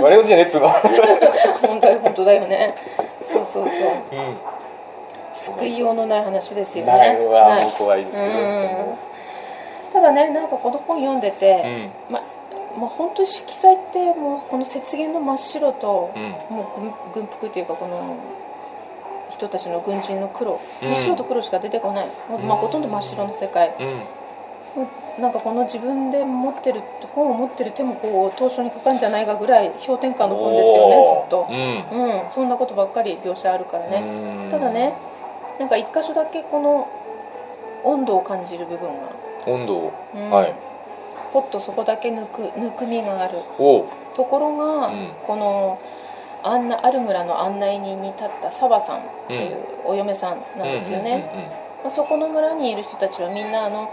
[0.00, 0.68] 我々じゃねえっつうの。
[0.68, 2.74] 本当本当だよね。
[3.22, 3.72] そうそうそう。
[4.12, 4.38] うん。
[5.34, 6.92] 救いようのない話ですよね。
[6.92, 8.34] ないわ怖いですけど。
[8.34, 8.94] うん。
[9.92, 11.62] ただねなんかこの本読んでて、
[12.08, 12.14] うん。
[12.14, 12.22] ま
[12.78, 16.56] まあ、本当色彩ってもうこの雪原の真っ白と、うん。
[16.56, 16.80] もう
[17.12, 18.16] 軍軍服というかこの
[19.30, 20.94] 人たちの軍人の黒、うん。
[20.94, 23.84] 白と黒しか出てこない、まあ、うんほとんど真っ白の世界、う
[25.20, 25.22] ん。
[25.22, 26.82] なんかこの自分で持ってる
[27.14, 31.46] 本を持ってる手もこう当初にかかんじゃないかぐらい氷点下の本ですよねずっと。
[31.50, 32.00] うん。
[32.04, 32.30] うん。
[32.30, 34.50] そんなことばっかり描写あるからね、うん。
[34.50, 34.94] ただね
[35.58, 36.88] なんか一箇所だけこの
[37.84, 39.10] 温度を感じる部分が、
[39.46, 39.92] 温度を。
[40.14, 40.30] うん。
[40.30, 40.54] はい。
[41.32, 43.38] ポッとそこだけ抜くぬくみがある。
[44.16, 45.12] ところが、うん。
[45.26, 45.78] この
[46.42, 51.30] 案内ある村の案内人に立った澤さんというお嫁さんなんですよね、
[51.82, 53.92] まあ、そこの村にいる人たちはみんなあの、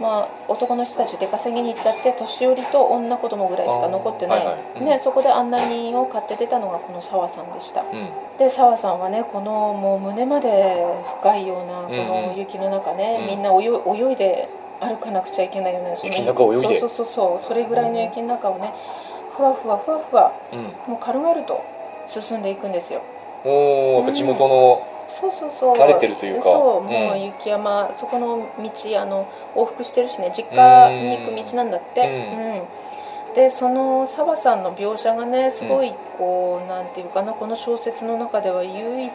[0.00, 4.86] まあ、男の人たち出稼ぎに行っちゃって年寄りと女子供ぐらいしか残ってない、はいはいうん。
[4.86, 7.82] ね、そこで案内人を買って出たのがこの澤さんでした。
[7.82, 7.88] うん。
[7.88, 10.82] うんで澤さんはねこのもう胸まで
[11.20, 12.06] 深いようなこうんうん。
[12.32, 13.26] の雪の中ね、うん。
[13.26, 14.48] みんな泳い泳いで
[14.80, 16.80] 歩かなくちゃいけないよねその雪の中を泳いで。
[16.80, 18.72] そうそうそうそうそれぐらいの雪の中をね
[19.30, 20.62] ふわふわふわふわうん。
[20.62, 21.64] もう軽々と
[22.06, 23.02] 進んでいくんですよ。
[23.44, 25.76] おおやっぱ地元のそうそうそう。
[25.76, 26.42] 慣れてるというか。
[26.44, 26.90] そう、うん。
[26.90, 32.00] もう雪山そこの道あの往復してるしね実家に行く道なんだって。
[32.00, 32.04] う
[33.30, 33.34] うん。
[33.34, 39.12] でその澤さんの描写がねすごいこう、なんていうかなこの小説の中では唯一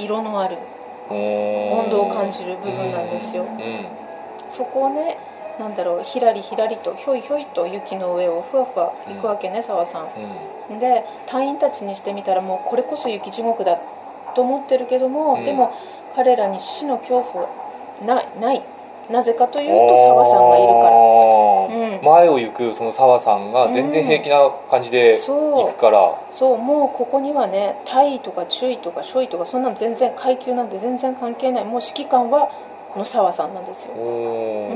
[0.00, 0.58] 色のある
[1.08, 3.44] 温温度を感じる部分なんですよ。
[3.44, 3.86] うん。
[4.48, 5.18] そこをね
[5.60, 10.08] なんだろうひらりひらりとひょいひょいと雪の上をふわふわ行くわけね澤さん。
[10.70, 10.78] うん。
[10.80, 13.78] で隊員たちにしてみたらもうこれこそ雪地獄だ
[14.34, 15.44] と思ってるけども、うん。
[15.44, 15.72] でも
[16.16, 17.50] 彼らに死の恐怖は
[18.04, 18.62] ないない。
[19.10, 21.90] なぜかというと澤さんがいるから。
[21.90, 22.04] るうん。
[22.04, 26.22] 前を行くその澤さんが全然平気な感じで行くから。
[26.32, 31.64] そうもうここにはね大尉とか中尉とか少尉とかそんなの全然階級なんて全然関係ない。
[31.66, 32.54] もう指揮官はこ
[32.96, 33.92] の澤さんなんですよ。
[33.94, 34.70] お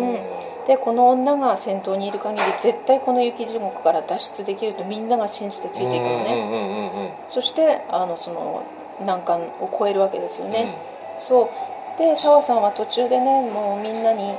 [0.64, 0.66] ー。
[0.66, 8.62] でこの女が先頭にいる限り絶対この雪地獄から脱出できるとみんなが信じてついていくのね、うんうんうんうんうんそしてあのその
[9.04, 10.78] 難関を超えるわけですよね、
[11.20, 11.50] そ
[11.96, 11.98] う。
[11.98, 14.32] で澤さんは途中でねもうみんなに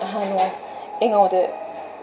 [0.00, 0.36] あの
[1.00, 1.54] 笑顔で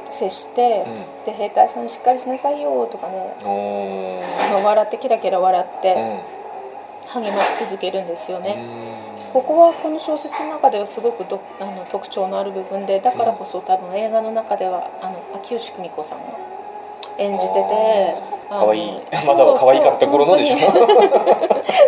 [0.10, 1.26] 接して、うん。
[1.26, 4.24] で兵隊さんしっかりしなさいよとかね。
[4.64, 5.98] 笑ってキラキラ笑ってう
[6.38, 7.22] ん。
[7.24, 16.52] 励まし続けるんですよね、うんここはこの小説の中ではすごくどあの特徴のある部分でだからこそ多分映画の中ではあの秋吉久美子さんが
[17.18, 18.16] 演じてて
[18.50, 18.92] 可愛い。
[19.26, 20.58] まだ可愛かった頃のでしょ。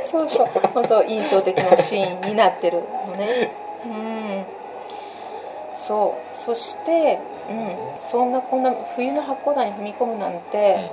[0.10, 0.48] そうそう。
[0.74, 3.52] 本当印象的なシーンになってるのね。
[3.86, 4.46] うん。
[5.76, 6.38] そう。
[6.38, 10.92] そして、うん、そんなこんな冬の八甲田に踏み込むなんて、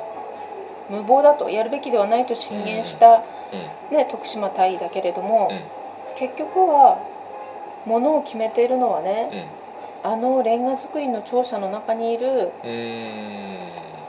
[0.89, 3.23] 無謀だとやるべきではないと進言した、
[3.93, 5.53] ね、徳島大尉だけれども、
[6.21, 6.99] 結局は
[7.87, 9.49] ものを決めているのはね、
[10.03, 12.71] あのレンガ造りの庁舎の中にいるうん。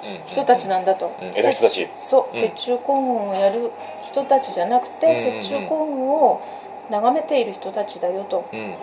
[0.03, 0.21] うん。
[0.25, 1.27] 人たちなんだと、うん。
[1.37, 1.87] 偉い人たち。
[1.93, 2.43] そううん。
[2.43, 3.71] 雪中行軍をやる
[4.03, 5.13] 人たちじゃなくて、うん。
[5.13, 5.27] うん。
[5.27, 6.41] うん雪中行軍を
[6.89, 8.43] 眺めている人たちだよと。
[8.51, 8.73] うん。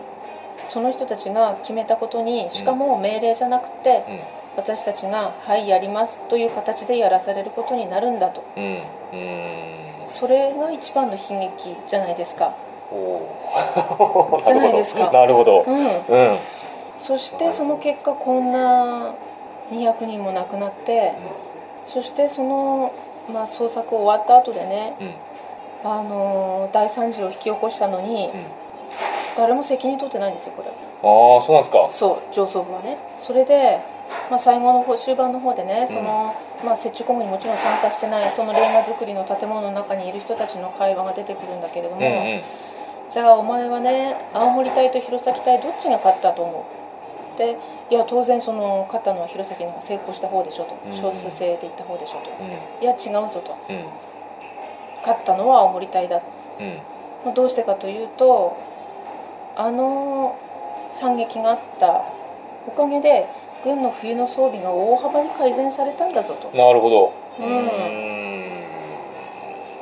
[0.71, 4.21] その人たちが決めたことにしかも命令じゃなくて、うん。
[4.57, 8.43] 私たちが「はいやります」という形でやらされることになるんだと。
[8.57, 8.83] うん。
[9.13, 9.79] うん。
[10.07, 12.55] それが一番の悲劇じゃないですか
[14.45, 15.11] じゃないですか。
[15.13, 15.65] なるほど。
[15.67, 15.87] うん。
[15.87, 16.39] うん。
[16.99, 19.15] そしてその結果こんな
[19.71, 21.13] 200人も亡くなって
[21.93, 22.93] そしてその、
[23.33, 25.15] まあ、捜索終わった後でね、うん。
[25.91, 28.47] あのー大惨事を引き起こしたのに、うん。
[29.37, 30.69] 誰も責任取ってないんですよこれ。
[30.69, 31.87] ああそうなんですか。
[31.91, 32.99] そう上層部はね。
[33.21, 33.79] それで、
[34.31, 42.43] まあ、最後の方終盤の方でねその、まあ、雪中行軍にもちろん参加してないそのレンガ造りの建物の中にいる人たちの会話が出てくるんだけれども、うんうん
[43.11, 46.67] じゃあお前はね青森隊と弘前隊どっちが勝ったと思
[47.35, 47.39] う？
[47.39, 47.57] で
[47.91, 50.77] いや当然その勝ったのは弘前の方が成功した方でしょと。
[50.87, 50.93] うん。
[50.93, 52.31] 少数制でいった方でしょと。
[52.41, 52.51] うん。
[52.83, 53.57] いや違うぞと。
[53.71, 53.85] うん。
[55.03, 56.21] 勝ったのは青森隊だ。
[56.61, 56.79] うん。
[57.25, 58.57] まあどうしてかというと
[59.57, 60.37] あの
[60.95, 62.05] 惨劇があった
[62.67, 63.27] おかげで
[63.65, 66.57] 軍の冬の装備が大幅に改善されたんだぞと。
[66.57, 67.13] なるほど。
[67.41, 67.67] うん。
[67.67, 68.58] ん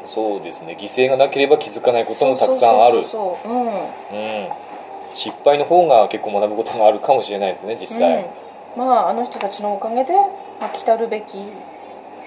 [0.06, 0.76] そうですね。
[0.78, 3.06] 犠牲がなければ気づかないこともたくさんある。
[3.10, 4.66] そうんうん。
[5.16, 8.24] 失敗の方が結構学ぶことがあるかもしれないですね実際、
[8.76, 10.12] うん、まああの人たちのおかげで、
[10.60, 11.38] まあ、来たるべき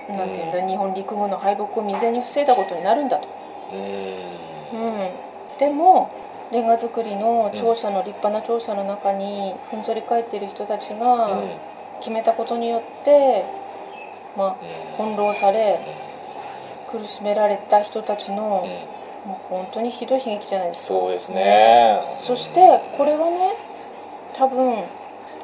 [0.10, 3.28] なんていうんだ、日本陸軍の敗北を未然に防いだことになるんだと、
[3.72, 3.80] うん。
[3.80, 5.10] うん、
[5.60, 6.10] でも
[6.52, 11.40] レンガ造りの庁舎の立派な庁舎の中にふんぞり返っている人たちが
[12.00, 13.46] 決めたことによって、
[14.36, 14.66] まあ、
[14.98, 15.80] 翻弄され
[16.92, 18.68] 苦しめられた人たちの、
[19.26, 20.88] もう本当にひどい悲劇じゃないですか。
[20.88, 22.18] そうですね。
[22.20, 23.56] そしてこれはね
[24.34, 24.84] 多分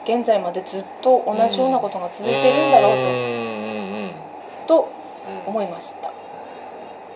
[0.03, 3.15] 現在までずっと同じようなことが続いているんだろうと,、うん。
[3.15, 3.21] う
[4.07, 4.11] ん。
[4.67, 4.89] と
[5.45, 5.49] うん。
[5.49, 6.09] 思いました、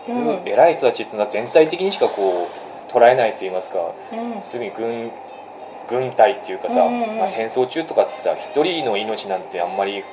[0.08, 0.24] ううん。
[0.24, 0.48] んうん。
[0.48, 2.48] 偉い人たちっていうのは全体的にしかこ
[2.88, 3.78] う捉えないと言いますか。
[4.52, 5.10] 特に軍
[5.88, 7.18] 軍隊っていうかさ、うんうんうん。
[7.18, 10.04] まあ、戦争中とかってさ一人の命なんてあんまり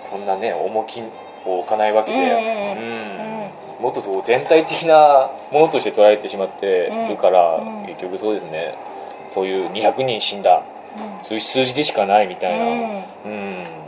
[0.00, 1.02] そんなね重き
[1.44, 3.26] を置かないわけで、うんうん。
[3.26, 3.31] うん
[3.82, 8.76] もっとそう全体的なものとして捉えてしまってるから、結局そうですね。
[9.28, 10.62] そういう200人死んだ。
[11.22, 13.32] そういう数字でしかないみたいな、うん。
[13.32, 13.81] うん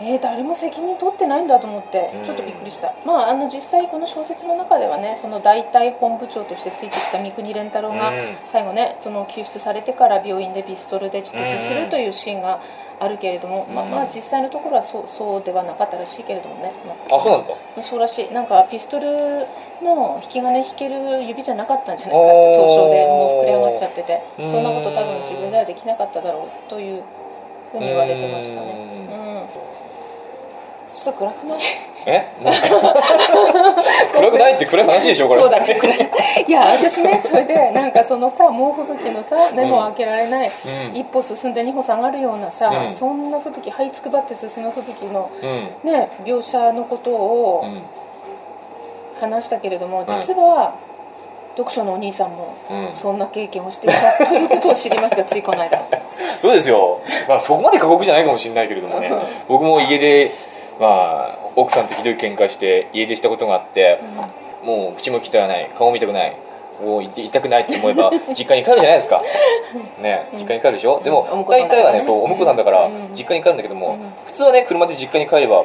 [0.00, 2.24] えー誰も責任取ってないんだと思ってうん。
[2.24, 8.16] ちょっとびっくりした、まああの実際この小説の中ではねその大隊本部長としてついてきた三國連太郎がうん。
[8.46, 12.60] 最後ねその救出されてから病院でピストルで自決するというシーンが
[13.00, 13.90] あるけれども、まあうん。
[13.90, 16.72] まあ実際のところはそうそうではなかったらしいけれどもね、
[17.08, 18.32] まあそうなんだそうらしい。
[18.32, 19.46] なんかピストル
[19.82, 24.22] の引き金引ける指じゃなかったんじゃないかって凍傷でもう膨れ上がっちゃってて。
[24.38, 24.50] うん。
[24.50, 27.02] そんなこと多分自分ではできなかっただろうという
[27.72, 28.72] ふうに言われてましたね。
[28.72, 29.44] ううんん
[30.94, 31.58] ちょっと暗くない？
[32.06, 32.28] え？
[34.14, 35.40] 暗くないって暗い話でしょこれ。
[35.40, 36.10] そうだね暗い。
[36.46, 40.96] いや私ねそれでなんかそのさ猛吹雪のさ目も開けられない、うん。
[40.96, 42.94] 一歩進んで二歩下がるようなさ、うん。
[42.94, 45.46] そんな吹雪這いつくばって進む吹雪のう
[45.86, 45.90] ん。
[45.90, 47.82] ね描写のことをうん。
[49.20, 50.74] 話したけれども、実は
[51.56, 52.94] 読書のお兄さんもうん。
[52.94, 55.80] そんな経験をしていたということを知りましたついこの間。
[56.42, 59.10] そうですよ、まあ、そこまで過酷じゃないかもしれないけれどもね。
[59.48, 60.30] 僕も家で、
[60.80, 64.00] まあ、奥さんとひどい喧嘩して家出したことがあって、
[64.64, 66.36] もう口も汚い顔も見たくない
[66.82, 69.22] もう痛くないって思えば 実家に帰るじゃないですか。
[70.00, 71.82] ね実家に帰るでしょ、でもお婿さん大だからね。
[71.82, 73.10] 体はねそうお婿さんだからうん。
[73.14, 74.14] 実家に帰るんだけども、うん。
[74.26, 75.64] 普通はね車で実家に帰れば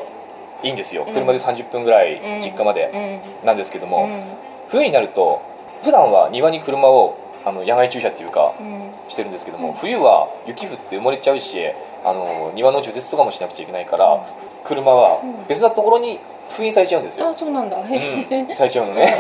[0.62, 1.06] いいんですよ。
[1.08, 1.14] うん。
[1.14, 2.42] 車で30分ぐらいうん。
[2.42, 3.48] 実家までうん。
[3.48, 4.24] なんですけども、うん。
[4.68, 5.42] 冬になると
[5.82, 8.92] 普段は庭に車をあの野外駐車っていうかうん。
[9.08, 11.58] してるんですけども、うん冬は雪降って埋もれちゃうし
[12.06, 14.20] あの庭の除雪とかもしなくちゃいけないから、
[14.64, 15.48] 車はうん。
[15.48, 16.20] 別なところに
[16.50, 19.14] 封印されちゃうんですよ、あそうなんだ、へうん、されちゃうのね。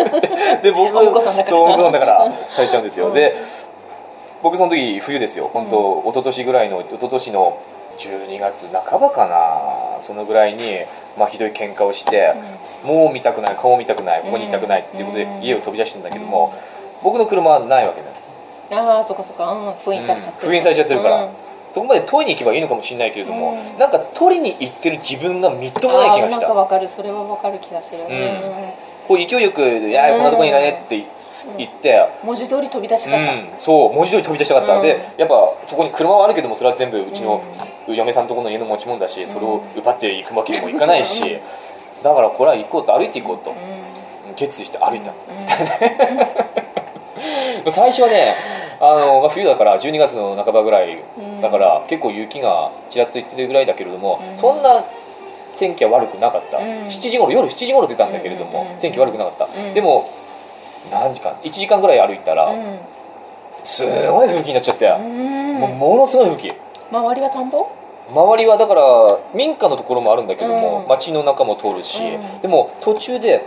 [0.62, 1.56] で僕お婿さんだから。
[1.56, 3.14] そうお婿さんだからされちゃうんですよ、うん。
[3.14, 3.34] で
[4.42, 5.50] 僕その時冬ですよ。
[5.52, 7.58] 本当、一昨年ぐらいの一昨年の
[7.98, 10.80] 12月半ばかなそのぐらいに、
[11.16, 12.34] まあ、ひどい喧嘩をして、
[12.84, 15.42] もう見たくない顔見たくないここにいたくないっていうことでうん。
[15.42, 16.52] 家を飛び出してるんだけども、
[17.02, 18.86] 僕の車はないわけだよ。
[18.86, 20.50] ああそっかそっか、うん、封印されちゃってる、うん。
[20.50, 21.24] 封印されちゃってるから。
[21.24, 21.45] うん
[21.76, 23.78] そこまで取りに行けばいいのかもしれないけれども、うん。
[23.78, 26.38] なんか取りに行ってる自分がみっともない気がした。
[26.40, 26.88] なんかわかる。
[26.88, 28.00] それはわかる気がする、ん。
[28.00, 28.08] うん。
[29.06, 31.04] こう勢いよく「いやこんなとこにいらね」って
[31.58, 34.82] 言って、文字通り飛び出したかった、うん、そう文字通り飛び出したかった、うん。
[34.82, 37.42] でやっぱそこに車はあるけどもそれは全部うちの
[37.86, 41.38] 嫁さんとこの家の持ち物だしそれを奪っていくわけにもいかないし、
[42.02, 43.52] だからこれは行こうと歩いていこうとう
[44.32, 44.34] ん。
[44.34, 45.14] 決意して歩いた、う
[47.70, 48.34] 最初はね
[48.80, 50.96] あの、まあ、冬だから12月の半ばぐらい。
[50.96, 51.40] ん。
[51.40, 54.38] だから結構雪がちらついてるぐらいだけれども、うん。
[54.38, 54.84] そんな
[55.58, 56.64] 天気は悪くなかった、うん。
[56.64, 59.74] 7時頃夜7時頃出たんだけれども、うん天気悪くなかった、うん。
[59.74, 60.10] でも
[60.90, 62.78] 何時間？1時間ぐらい歩いたら、うん。
[63.64, 65.54] すごい吹雪になっちゃって、うん。
[65.58, 66.56] もうものすごい吹雪。
[66.92, 67.66] 周りは田んぼ？
[68.10, 70.88] 周りはだから民家のところもあるんだけども、うん。
[70.88, 72.40] 町の中も通るし、うん。
[72.40, 73.42] でも途中で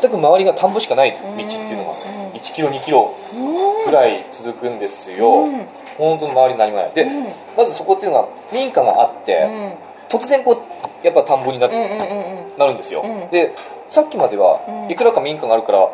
[0.00, 2.38] 全く周りが田んぼしかない道っていうのがうん。
[2.38, 3.84] 1キロ2キロうん。
[3.84, 5.66] くらい続くんですよ、うん。
[5.98, 6.92] 本当に周り何もない。
[6.94, 7.26] で、うん。
[7.56, 9.76] まずそこっていうのは民家があって、
[10.10, 10.18] うん。
[10.18, 13.30] 突然こうやっぱ田んぼにな,、なるんですよ、うん。
[13.30, 13.54] で
[13.88, 14.90] さっきまではうん。
[14.90, 15.90] いくらか民家があるから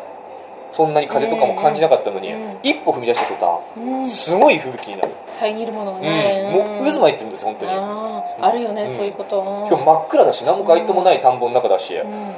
[0.75, 2.57] そんなに風とかも感じなかったのに、うん。
[2.61, 3.35] 一歩踏み出した。
[3.35, 4.01] 途うん。
[4.01, 6.03] 端すごい吹雪になる、遮るものがうん。
[6.03, 7.71] ない、もう渦巻いてるんです本当に。
[7.71, 8.89] あるよね、うん。
[8.89, 9.67] そういうこと、うん。
[9.69, 12.33] 今日真っ暗だし何も街灯もない田んぼの中だし、うん。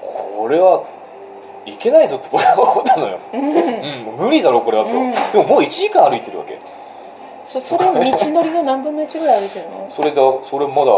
[0.00, 0.82] これは
[1.66, 4.24] いけないぞって僕は思ったのよ、うん。
[4.24, 5.10] 無理だろこれはと、うん。
[5.10, 6.58] でももう1時間歩いてるわけ。
[7.46, 9.86] そそれ道のりの何分の1ぐらい歩いてるの？
[9.90, 10.92] それだそれまだ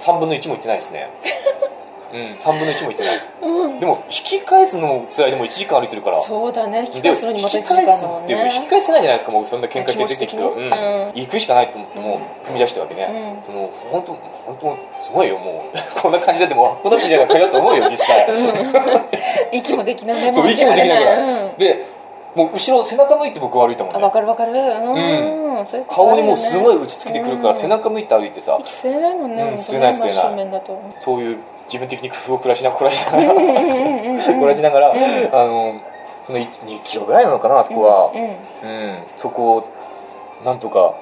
[0.00, 1.10] 3分の1もいってないですね
[2.12, 2.36] うん。
[2.36, 6.20] 3分の1もいってない、でも引き返すのも辛いでも1時間歩いてるから。
[6.22, 6.80] そうだね。
[6.86, 10.58] 引きで返すのにまた1引き時間もんっていうか引きね返せないじゃないですかもうそんな喧嘩して出てきて、うん。
[10.58, 10.70] うん。
[11.14, 13.44] 行くしかないと思ってもう踏み出したわけね、うん。
[13.44, 14.12] その本当
[14.46, 15.78] 本当すごいよもう。
[16.00, 18.28] こんな感じででもこんな感じで通うと思うよ実際、
[19.52, 21.56] 息もできないねそう息もできないから、うん。
[21.56, 21.86] で
[22.34, 24.52] もう後ろ背中向いて僕は歩いたもんあねわかるわかる。
[24.52, 27.54] うん、そういうこと顔にもうすごい打ちつけてくるから、うん。
[27.56, 28.56] 背中向いて歩いてさ。
[28.60, 30.62] 息吸えないもんね、うん吸えない吸えない。
[30.98, 31.38] そういう
[31.72, 35.80] 自分的に工夫を凝らしな凝らしながら凝らしながら、あの
[36.22, 39.68] その1 2キロぐらいなのかなあそこは、うんうんそこを
[40.44, 40.94] なんとか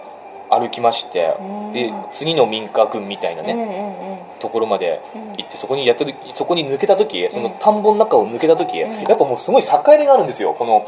[0.51, 1.73] 歩きまして、うん。
[1.73, 5.33] で次の民家群みたいなね、ところまでうん。
[5.33, 7.55] 行ってそこにやった時そこに抜けた時そのうん。
[7.59, 9.03] 田んぼの中を抜けた時、うん。
[9.03, 10.55] やっぱもうすごい境目があるんですよ。
[10.55, 10.87] この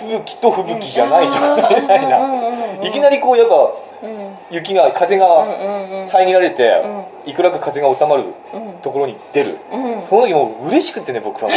[0.00, 1.32] 吹雪と吹雪じゃないと
[1.80, 3.54] みたいな、いきなりりこうやっぱ
[4.02, 4.38] うん。
[4.50, 5.44] 雪が風が
[6.08, 6.82] 遮られて、
[7.24, 7.30] うん。
[7.30, 8.72] いくらか風が収まるうん。
[8.80, 10.06] ところに出る、うん。
[10.06, 11.50] その時もう嬉しくてね僕は。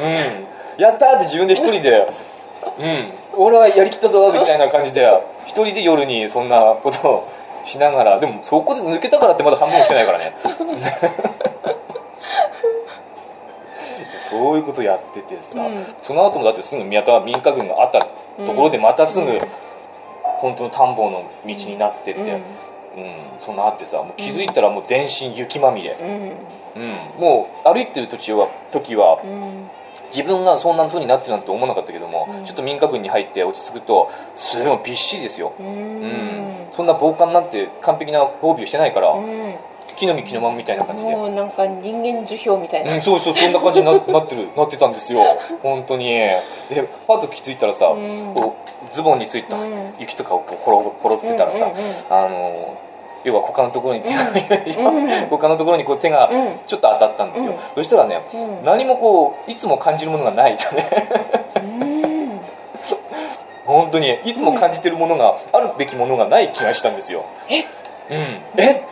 [0.00, 0.82] うん。
[0.82, 2.06] やったーって自分で一人で
[2.78, 3.12] うん。
[3.36, 5.06] 俺はやりきったぞみたいな感じで
[5.46, 7.28] 一人で夜にそんなことを
[7.64, 10.34] しながらでもそこで抜けたからってまだ半分も来てないからね
[14.28, 15.84] そういうことやっててさ、うん。
[16.02, 18.08] その後もだってすぐ宮田民家群があったと
[18.54, 19.38] ころでまたすぐ、うん
[20.40, 22.28] 本当の田んぼの道になってて、うん。
[22.28, 22.42] うん
[23.40, 25.96] そんなあってさもう気づいたらもう全身雪まみれ、
[26.76, 26.82] うん。
[26.82, 29.68] うん、もう歩いてる途中は時はうん。
[30.10, 32.46] 自分がそんな風になってるなんて思わなかったけども、うん。
[32.46, 36.52] ちょっと民家群に入って落ち着くとすごいびっしりですよ、ううんん。
[36.76, 39.54] そんな防寒なんて完璧な防備をしてないから、うん
[39.98, 41.10] 木の実木のまんみたいな感じで。
[41.10, 45.20] もうなんか人間樹氷みたいな、うん、そうそうそんな感じにな なってるなってたんですよ。
[45.62, 46.08] 本当に。
[46.08, 46.42] で
[47.06, 48.32] パッと気づいたらさ、うん。
[48.34, 48.54] こ
[48.90, 49.94] うズボンについたうん。
[49.98, 51.94] 雪とかをこうほろほろってたらさ、うんうんうん。
[52.10, 52.76] あの
[53.24, 54.22] 要は股間のところに手が
[54.90, 55.08] うん。
[55.08, 56.60] 股間のところにこう手がうん。
[56.66, 57.58] ちょっと当たったんですよ、うん。
[57.74, 58.64] そしたらね、うん。
[58.64, 60.56] 何もこういつも感じるものがない。
[60.56, 60.86] とね
[61.56, 62.40] うん。
[63.66, 67.24] 本当にいつも感じてるものが、あるべきものがない気がしたんですよ。
[67.50, 67.64] え？
[68.10, 68.42] うん。
[68.56, 68.82] え？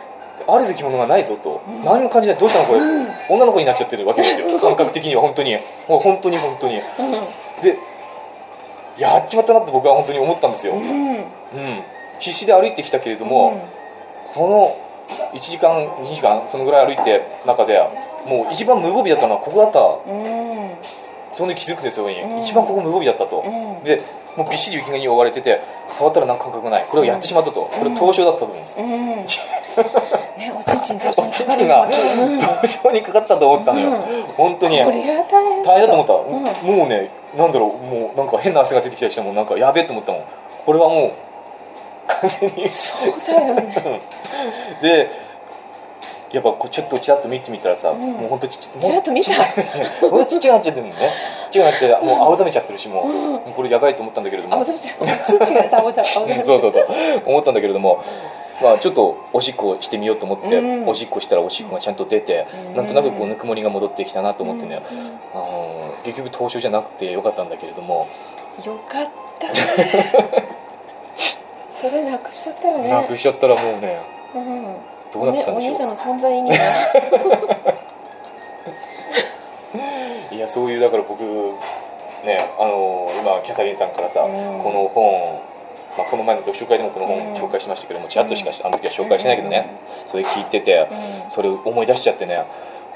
[0.47, 2.37] あるべきものがないぞと、うん何も感じない。
[2.37, 3.07] どうしたのこれ、うん。
[3.29, 4.59] 女の子になっちゃってるわけですよ。
[4.59, 5.55] 感覚的には本当に。
[5.87, 6.75] もう本当に本当に。
[6.75, 6.83] うん。
[7.61, 7.77] で
[8.97, 11.17] やっちまったなって僕は本当に思ったんですよ、ううん。
[11.19, 11.23] ん
[12.19, 13.61] 必死で歩いてきたけれども、
[14.33, 14.77] この
[15.33, 17.79] 1時間2時間そのぐらい歩いて中で
[18.25, 19.79] もう一番無防備だったのはここだった。
[19.79, 20.71] うん。
[21.33, 22.39] その時気づくんですよ、うん。
[22.39, 23.83] 一番ここ無防備だったと、うん。
[23.83, 24.01] で
[24.35, 26.85] もうびっしり雪に覆われてて触ったら何か感覚がない。
[26.89, 28.59] これをやってしまったと、これ凍傷だった分、う
[29.21, 29.25] ん
[30.37, 32.39] ねおちんちんと一緒にかか手がるのかうん。
[32.61, 34.23] 凍傷にかかったと思ったのよ、うん。
[34.33, 34.77] 本当に。
[34.77, 35.63] 大変。
[35.63, 36.77] 大変だと思った、うん。
[36.77, 40.23] もうねなんだろうもうなんか変な汗が出てきたりしてもなんかやべえと思ったもん。
[40.65, 41.11] これはもう
[42.07, 42.69] 完全に。
[42.69, 44.01] そうだよね。
[44.81, 45.27] で
[46.31, 47.99] やっぱこうちょっとちらっと見てみたらさ、ん。
[47.99, 49.31] もう本当ちっちゃちらっと見た。
[50.01, 51.09] ほんとちっちゃくなっちゃってるのね
[51.45, 54.55] ちっちゃくなってもう青ざめちゃってるしもう,、もうこれやばいと思ったんだけれども。
[54.55, 56.35] 青ざめちゃうちんちんがさ青ざめ青ざめ。
[56.35, 56.85] う んそうそうそう。
[57.25, 58.03] 思ったんだけれども
[58.61, 60.87] まあちょっとおしっこしてみようと思って、うん。
[60.87, 62.75] おしっこしたらおしっこがちゃんと出て、うん。
[62.75, 64.99] なんとなくこうぬくもりが戻ってきたなと思ってね、うん。
[64.99, 68.07] あの結局凍傷じゃなくてよかったんだけれども、
[68.65, 69.07] よかっ
[69.39, 69.47] た。
[69.49, 70.47] ね
[71.69, 72.89] それなくしちゃったらね。
[72.89, 74.01] なくしちゃったらもうね
[74.33, 74.63] うん。
[75.13, 75.73] どうなってたんでしょう。
[75.73, 76.55] お兄さんの存在意味が
[80.31, 81.21] いやそういうだから僕
[82.25, 84.31] ねあの今キャサリンさんからさ、うん。
[84.63, 85.41] この本、
[85.97, 89.67] まあ、この前の読書会でもこのうん本紹介しましたけどもちらっとしかしあの時は紹介してないけどね、
[90.05, 90.87] それ聞いてて、
[91.29, 92.45] うそれを思い出しちゃってね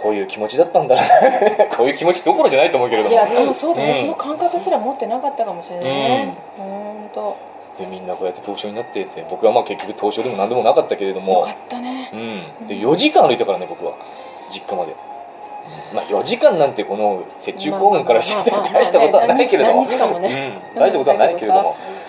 [0.01, 1.01] こういう気持ちだったんだな
[1.77, 3.13] こういう気持ちどころじゃないと思うけれども。
[3.13, 3.95] いやでもそうだね、ん。
[3.95, 6.33] その感覚すら持ってなかったかもしれないね。
[6.57, 7.37] 本当
[7.77, 12.09] でみんなこうやって凍傷になってて僕はまあ結局凍傷でも何でもなかったけれどよもかったね。
[12.61, 13.93] うん、で4時間歩いたからね僕は。
[14.51, 14.93] 実家まで、
[15.93, 19.83] まあ、4時間なんてこの雪中行軍からして大したことはないけれども。
[19.83, 21.77] 大したことはないけれども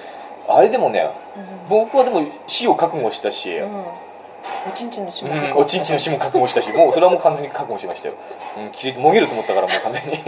[0.55, 1.45] あれでもねうん。
[1.69, 3.85] 僕はでも死を覚悟したし、うん。
[4.69, 8.15] おちんちんの下うん、おちんちんの死も覚悟したしもうそれはもう完全に覚悟しましたよ、
[8.59, 10.19] うん、気づいてもげると思ったからもう 完全に、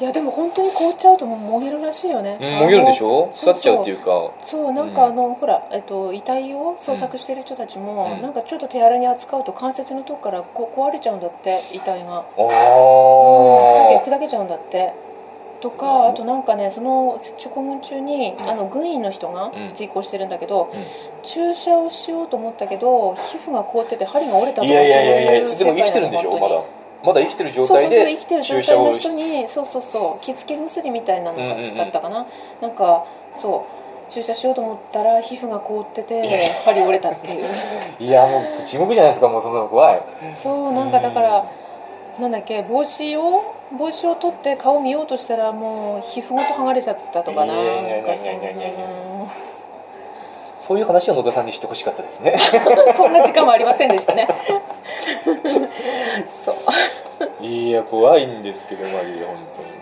[0.00, 3.30] いやでも本当に凍っちゃうともうもげるらしいよね、うん、もげるんでしょ？
[3.32, 4.30] 腐っちゃうっていうか。
[4.44, 8.22] そうなんかあの、ほら、えっと、遺体を捜索してる人たちも、うん。
[8.22, 14.92] なんかちょっと手荒に扱うと関節のとこからこ壊れちゃうんだって遺体が、あうん、あ、砕けちゃうんだって
[15.64, 16.06] とか、うん。
[16.10, 18.48] あとなんかねその雪中行軍中に、うん。
[18.48, 19.74] あの軍医の人がうん。
[19.74, 20.84] 追行してるんだけど、うん。
[21.22, 26.62] 注射をしようと思ったけど皮膚が凍ってて針が折れたとかいやいやいやいやでも生きてるんでしょまだ。
[27.04, 32.26] まだ生きてる状態そうそうそうで生きてる状態の人にそうそうそう気付け薬みたいなのだったかな、
[32.62, 33.04] なんか
[33.38, 33.66] そ
[34.08, 37.46] う注射しようと思ったら皮膚が凍ってて針折れたっていう。
[38.00, 40.02] いやもう地獄じゃないですかもうそんなの怖い。
[40.34, 41.44] そうなんかだから
[42.18, 47.54] なんだっけ帽子を帽子を取って顔見ようとしたらもう皮膚ごと剥がれちゃったとかな。
[50.60, 52.38] そういう話を野田さんにしてほしかったですね。
[52.96, 54.26] そんな時間はありませんでしたね。
[56.26, 57.44] そう。
[57.44, 59.68] いや怖いんですけどまあいや本当に。
[59.68, 59.73] ね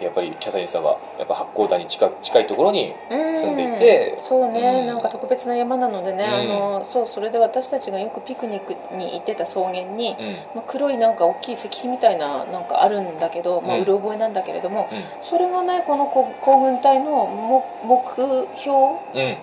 [0.00, 4.18] やっぱりキャサリンさんはやっぱ八甲田に近近いところに住んでいて。
[4.28, 4.86] そうね、うん。
[4.86, 6.32] なんか特別な山なのでね、うん。
[6.32, 6.44] あ
[6.80, 10.36] のそうそれで私たちがよくピクニックに行ってた草原に、うん。
[10.56, 14.98] まあ、黒いなんか大きい石碑みたいななんかあるんだけど、まあ、うろ覚えなんだけれども、うん。
[15.22, 18.76] それがねこのこ行軍隊の目目標
[19.14, 19.36] うん。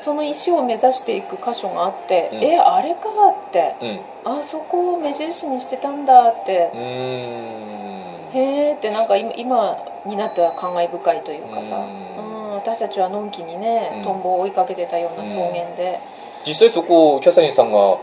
[0.00, 2.44] その石を目指していく箇所があって、うん。
[2.44, 3.08] えあれか
[3.48, 4.00] ってうん。
[4.24, 6.70] あそこを目印にしてたんだって
[8.34, 14.04] へえってなんか今今になっては感慨深いというかさ、ううん、私たちはのんきにね、うん。
[14.04, 16.00] トンボを追いかけてたような草原で、
[16.46, 17.98] 実際そこキャサリンさんがうん。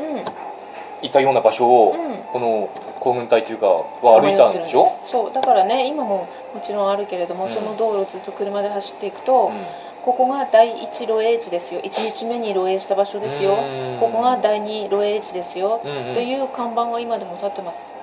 [1.01, 2.17] いたような場所を、うん。
[2.31, 4.91] この行軍隊というかは歩いたんでしょ？
[5.09, 7.53] そうだからね今ももちろんあるけれども、うん。
[7.53, 9.65] その道路をずっと車で走っていくと、うん。
[10.03, 11.81] ここが第一露営地ですよ。
[11.81, 13.55] 1日目に露営した場所ですよ。
[13.55, 13.99] うん。
[13.99, 15.87] ここが第二露営地ですよ、と
[16.21, 17.93] いう看板が今でも立ってます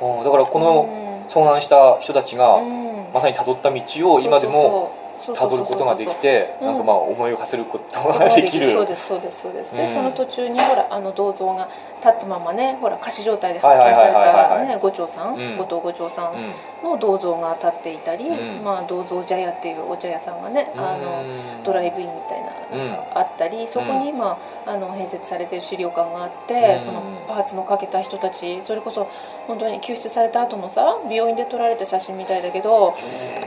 [0.00, 0.24] うん。
[0.24, 1.14] だからこのうん。
[1.28, 3.12] 遭難した人たちがうん。
[3.14, 4.92] まさに辿った道を今でも
[5.24, 6.66] そうそうそう辿ることができてうん。
[6.66, 8.72] なんかまあ思いを馳せることができる。
[8.72, 9.88] そうですそうですそうですで、うん。
[9.88, 11.68] その途中にほらあの銅像が
[12.04, 15.56] 立ったままねほら仮死状態で発見されたね五長さん、うん。
[15.56, 16.52] 後藤五長さんうん。
[16.90, 18.62] の銅像が立っていたり、うん。
[18.62, 24.36] まあ、銅像茶屋っていうお茶屋さんがね、あのうんドライブインみたいなのがあったり、そこに今
[24.66, 26.84] あの併設されてる資料館があって、うん。
[26.84, 29.08] そのパーツのかけた人たちそれこそ
[29.46, 32.96] 本当に救出された後のさ病院で撮られた写真みたいだけど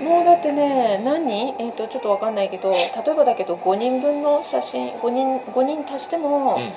[0.02, 1.28] もうだってね何？
[1.28, 6.72] 人、えー、とちょっと分かんないけど例えばだけど5人分の写真5人 ,5 人足しても、うん。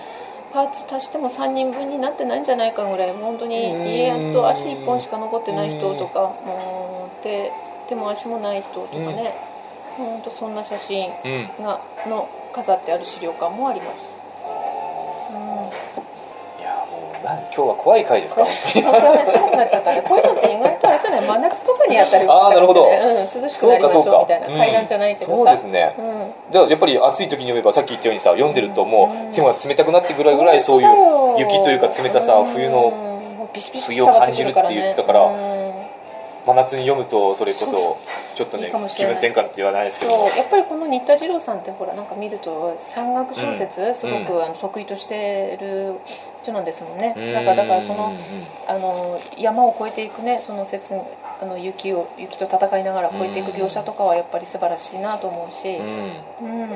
[0.53, 3.87] パーツ足しても3人分になってないんじゃないかぐらい本当にうん。
[3.87, 7.53] 家と足1本しか残ってない人とかもう手
[7.89, 9.33] 手も足もない人とかね、
[9.97, 11.65] 本当そんな写真うん。
[11.65, 14.20] がの飾ってある資料館もあります。
[17.55, 18.45] 今日は怖い回ですか？
[18.45, 18.93] 本当にそう
[19.35, 25.95] 寒くなっちゃったねこういうのって意外とあれじゃない真夏とかにやったりああなるほど、涼しくなりましょうみたいなうん階段じゃないけど、そうですね
[26.51, 33.11] じゃあやっぱり暑い時に読めばさっき言ったようにさ読んでるともう手が冷たくなってくるぐらいそういう雪というか冷たさ冬の
[33.87, 35.21] 冬を感じるって言ってたから
[36.47, 37.99] 真夏に読むとそれこそ
[38.35, 38.73] ちょっとね気
[39.05, 40.29] 分転換って言わないですけど。
[40.29, 45.95] そうやっぱりこの新田次郎さんってほらなんか見ると山岳小説すごうくあの得意としてる
[46.43, 47.15] 人なんですもんね。
[47.17, 47.33] うん。
[47.33, 50.83] だからだからそのうんあの山を越えていくねその雪
[51.43, 56.63] あの雪を雪と戦いながら越えていく描写とかはやっぱり素晴らしいなと思うし、うん。
[56.63, 56.71] うん、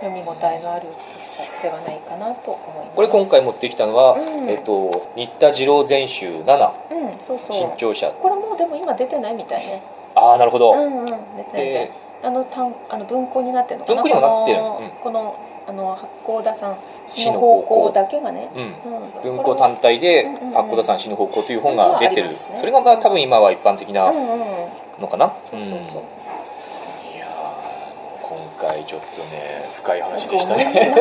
[0.00, 0.86] 読み応えのある
[1.16, 2.96] 一冊ではないかなと思います。
[2.96, 4.48] これ今回持ってきたのは、うん。
[4.48, 7.56] えっと、新田次郎全集7うんそうそう。
[7.56, 8.10] 新潮社。
[8.10, 9.82] これもうでも今出てないみたいね。
[10.14, 11.64] ああなるほど、うんうん出てないみたい。
[11.64, 11.92] で
[12.22, 14.02] あの単あの文庫になってるのかな？
[14.02, 14.58] 文庫にはなってる。
[14.58, 14.90] この,、うん。
[15.02, 15.36] この
[15.68, 16.76] あの八甲田さん
[17.06, 18.62] 死死のの方向だけがね、うん。
[18.62, 19.36] うん。
[19.36, 22.38] 文庫単体で八甲田さん死ぬ方向という本が出てる、うんね。
[22.60, 24.38] それがまあ多分今は一般的なうんうんうん。
[25.00, 26.02] のかな、そうそうそう
[28.60, 30.92] 回ちょっとね深い話でしたね。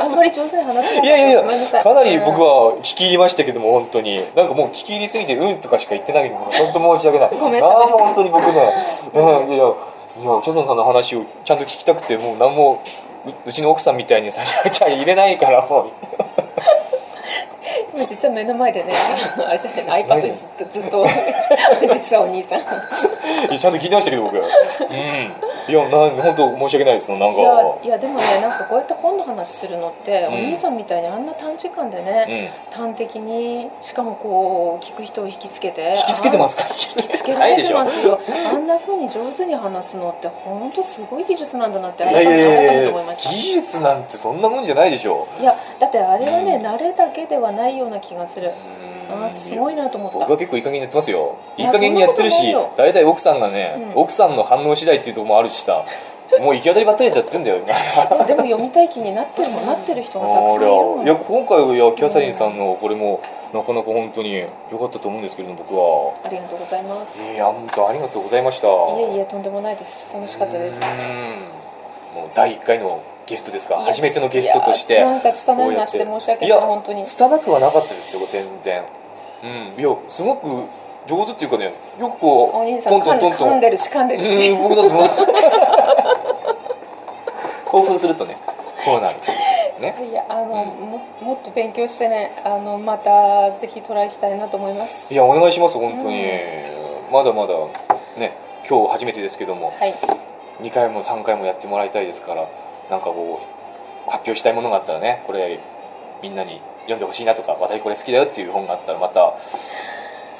[0.00, 1.06] あんまり上手に話せない。
[1.06, 1.82] いやいやいさい。
[1.82, 4.26] かなり僕は聞き入りましたけども本当に。
[4.34, 7.38] なんかもう聞き入りすぎてうんとかしか言ってないので本当申し訳ない。
[7.38, 8.72] ごめんあ喋りすぎー本当に僕ね、
[9.14, 12.82] うん、いやいやいやキャソンさんの話をちゃんと聞きたくてもう何も
[13.26, 15.90] ううちの奥さんみたいにさちゃ入れないからもう。
[16.38, 16.47] 今
[18.06, 18.92] 実は目の前でね
[19.46, 20.32] あれじゃない iPad で
[20.70, 21.06] ずっと
[21.92, 22.60] 実はお兄さん。
[22.60, 24.36] ちゃんと聞いてましたけど僕。
[24.36, 25.32] うん。
[25.68, 27.10] いやなん本当申し訳ないです。
[27.10, 27.26] なんか。
[27.40, 27.52] いや
[27.84, 30.34] いやでもねなんかこうやって本の話するのって、うん。
[30.34, 32.76] お兄さんみたいにあんな短時間でうね、ん。
[32.76, 36.64] 端的にしかもこう聞く人を引きつけて引きつけてますか？
[36.68, 38.18] 引きつけられてますよ。
[38.50, 42.34] あんなふうに上手に話すのって本当すごい技術なんだなって改め
[42.84, 43.30] て思いました。
[43.30, 48.52] 技術なんてそんなもんじゃないでしょいやだってあれはね、うん慣れだけではないような気がする。
[49.10, 49.24] うん。
[49.24, 50.18] あーすごいなと思った。
[50.18, 51.38] 僕は結構いい加減にやってますよ。
[51.56, 52.36] いやいい加減にやってるし
[52.76, 54.02] 大体奥さんがね、うん。
[54.02, 55.84] 奥さんの反応次第っていうところもあるしさ
[56.40, 63.20] もう行き当たりばったりでやってんだよでも読みたい気になってるもん なってる人がたくさんいるもんいや今回はいやキャサリンさんのこれも
[63.52, 66.12] なかなか本当に良かったと思うんですけれども僕は。
[66.22, 67.18] ありがとうございます。
[67.18, 68.68] いや本当ありがとうございました。
[68.68, 68.70] い
[69.14, 70.06] えいえとんでもないです。
[70.12, 70.80] 楽しかったです。
[70.82, 72.20] うん。
[72.20, 73.76] もう第1回のゲストですか？
[73.84, 77.04] 初めてのゲストとしていやなんか拙い話で申し訳ないや本当に。
[77.04, 78.82] 拙くはなかったですよ全然。
[79.42, 79.46] う
[79.78, 80.46] んいやすごく
[81.06, 84.50] 上手っていうかねよくこうお兄さんトントントン噛んでるし噛んでるし。
[84.50, 85.08] うん僕だと思う。
[87.66, 88.36] 興奮するとね
[88.84, 89.16] こうなる。
[89.80, 89.94] ね。
[90.10, 95.12] いやあの、ももっと勉強してねあのまたぜひトライしたいなと思います。
[95.12, 96.26] いやお願いします本当に、う
[97.10, 97.12] ん。
[97.12, 97.54] まだまだ
[98.16, 98.32] ね
[98.68, 99.72] 今日初めてですけども。
[99.78, 99.94] はい。
[100.62, 102.48] 2回も3回もやってもらいたいですから
[102.90, 103.40] なんかこ
[104.06, 105.60] う発表したいものがあったらねこれ
[106.22, 109.34] みんなに読んでほしいなとか私これ好きだよっていう本があったらまた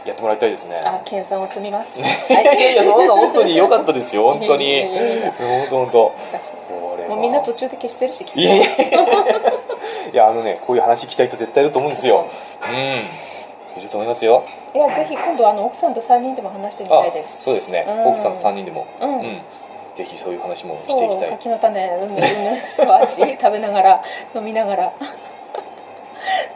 [0.07, 0.77] やってもらいたいですね。
[0.77, 4.85] あ研鑽を積みます、いやいやいやそんな本当に良かったですよ本当に。
[5.37, 6.15] 本当本当。
[7.09, 10.29] もうみんな途中で消してるしいやいやいや。
[10.29, 12.27] あのねこういう話聞きたい人絶対いると思うんですよ。
[12.63, 12.73] う。
[12.73, 13.81] ん。
[13.81, 14.45] いると思いますよ。
[14.75, 17.43] いやぜひ今度あの奥さんと3人でも話してみたあいです。
[17.43, 17.85] そうですね。
[17.87, 18.07] うん。
[18.09, 18.87] 奥さんと3人でも。
[19.01, 19.41] うん
[19.99, 21.31] ぜひそういう話もしていきたい。
[21.31, 24.93] 柿の種うんむうんむ味 食べながら飲みながら。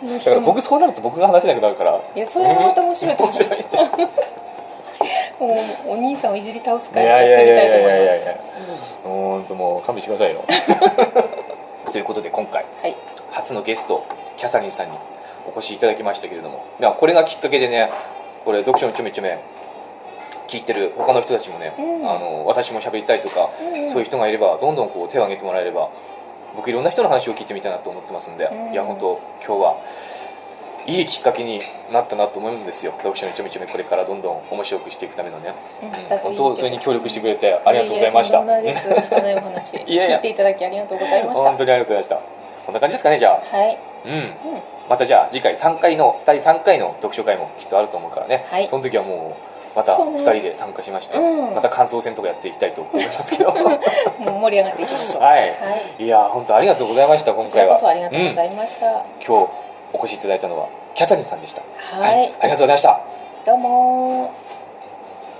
[0.05, 1.99] だから僕そうなると僕が話せなくなるから。
[2.14, 3.34] いやそれはまた面白いと思う。
[3.34, 4.09] 面白いね
[5.40, 8.03] もうお兄さんをいじり倒すいからやいやいやってみたやいや。
[8.05, 8.90] いやいいと思います。
[8.93, 10.45] や本当もう勘弁してくださいよ。
[11.90, 12.95] ということで今回はい。
[13.32, 14.05] 初のゲスト
[14.36, 14.93] キャサリンさんに
[15.53, 16.64] お越しいただきましたけれども。
[16.78, 17.90] いやこれがきっかけでね
[18.45, 19.36] これ読書のちょめちょめ
[20.49, 22.09] 聞いてる他の人たちもね、うん。
[22.09, 23.86] あの私も喋りたいとか、うん。
[23.86, 25.90] うんそういう人がいればどんどんこう手を挙げてもらえれば
[26.57, 28.72] 僕いろんな人の話を聞いてみたいなと思ってますんで、うん。
[28.72, 29.76] いや本当今日は
[30.86, 31.61] いいきっかけに
[31.93, 32.93] なったなと思うんですよ。
[32.99, 36.18] 読書のちょめちょめこれからどんどん面白くしていくためのね、うん。
[36.18, 38.43] 本当それに協力してくれてありがとうございました。
[38.43, 39.09] いやいやとんでもないです。
[39.09, 41.45] 拙 いお話聞いていただきありがとうございました。
[41.45, 42.43] 本当にありがとうございました。
[42.66, 44.12] こんな感じですかねじゃあはい、うん。
[44.12, 44.32] うん、
[44.88, 48.68] またじゃあ次回3回の第3回の読書会もきっとあると思うからね、はい。
[48.68, 50.20] その時はもうまた2そうね。
[50.22, 51.54] 人で参加しまして、うん。
[51.54, 53.50] また感想戦とかやっていきたいと思いますけど。
[53.50, 53.54] は
[54.18, 56.02] もう盛り上がっていきましょう。
[56.02, 59.50] い、い、や本当ありがとうございました今回はこちらこそありがとうござんいました、今日
[59.94, 61.62] お越しいただいたのはキャサリンさんでした。
[61.96, 62.34] はい。
[62.40, 63.00] ありがとうございました。
[63.44, 64.41] どうも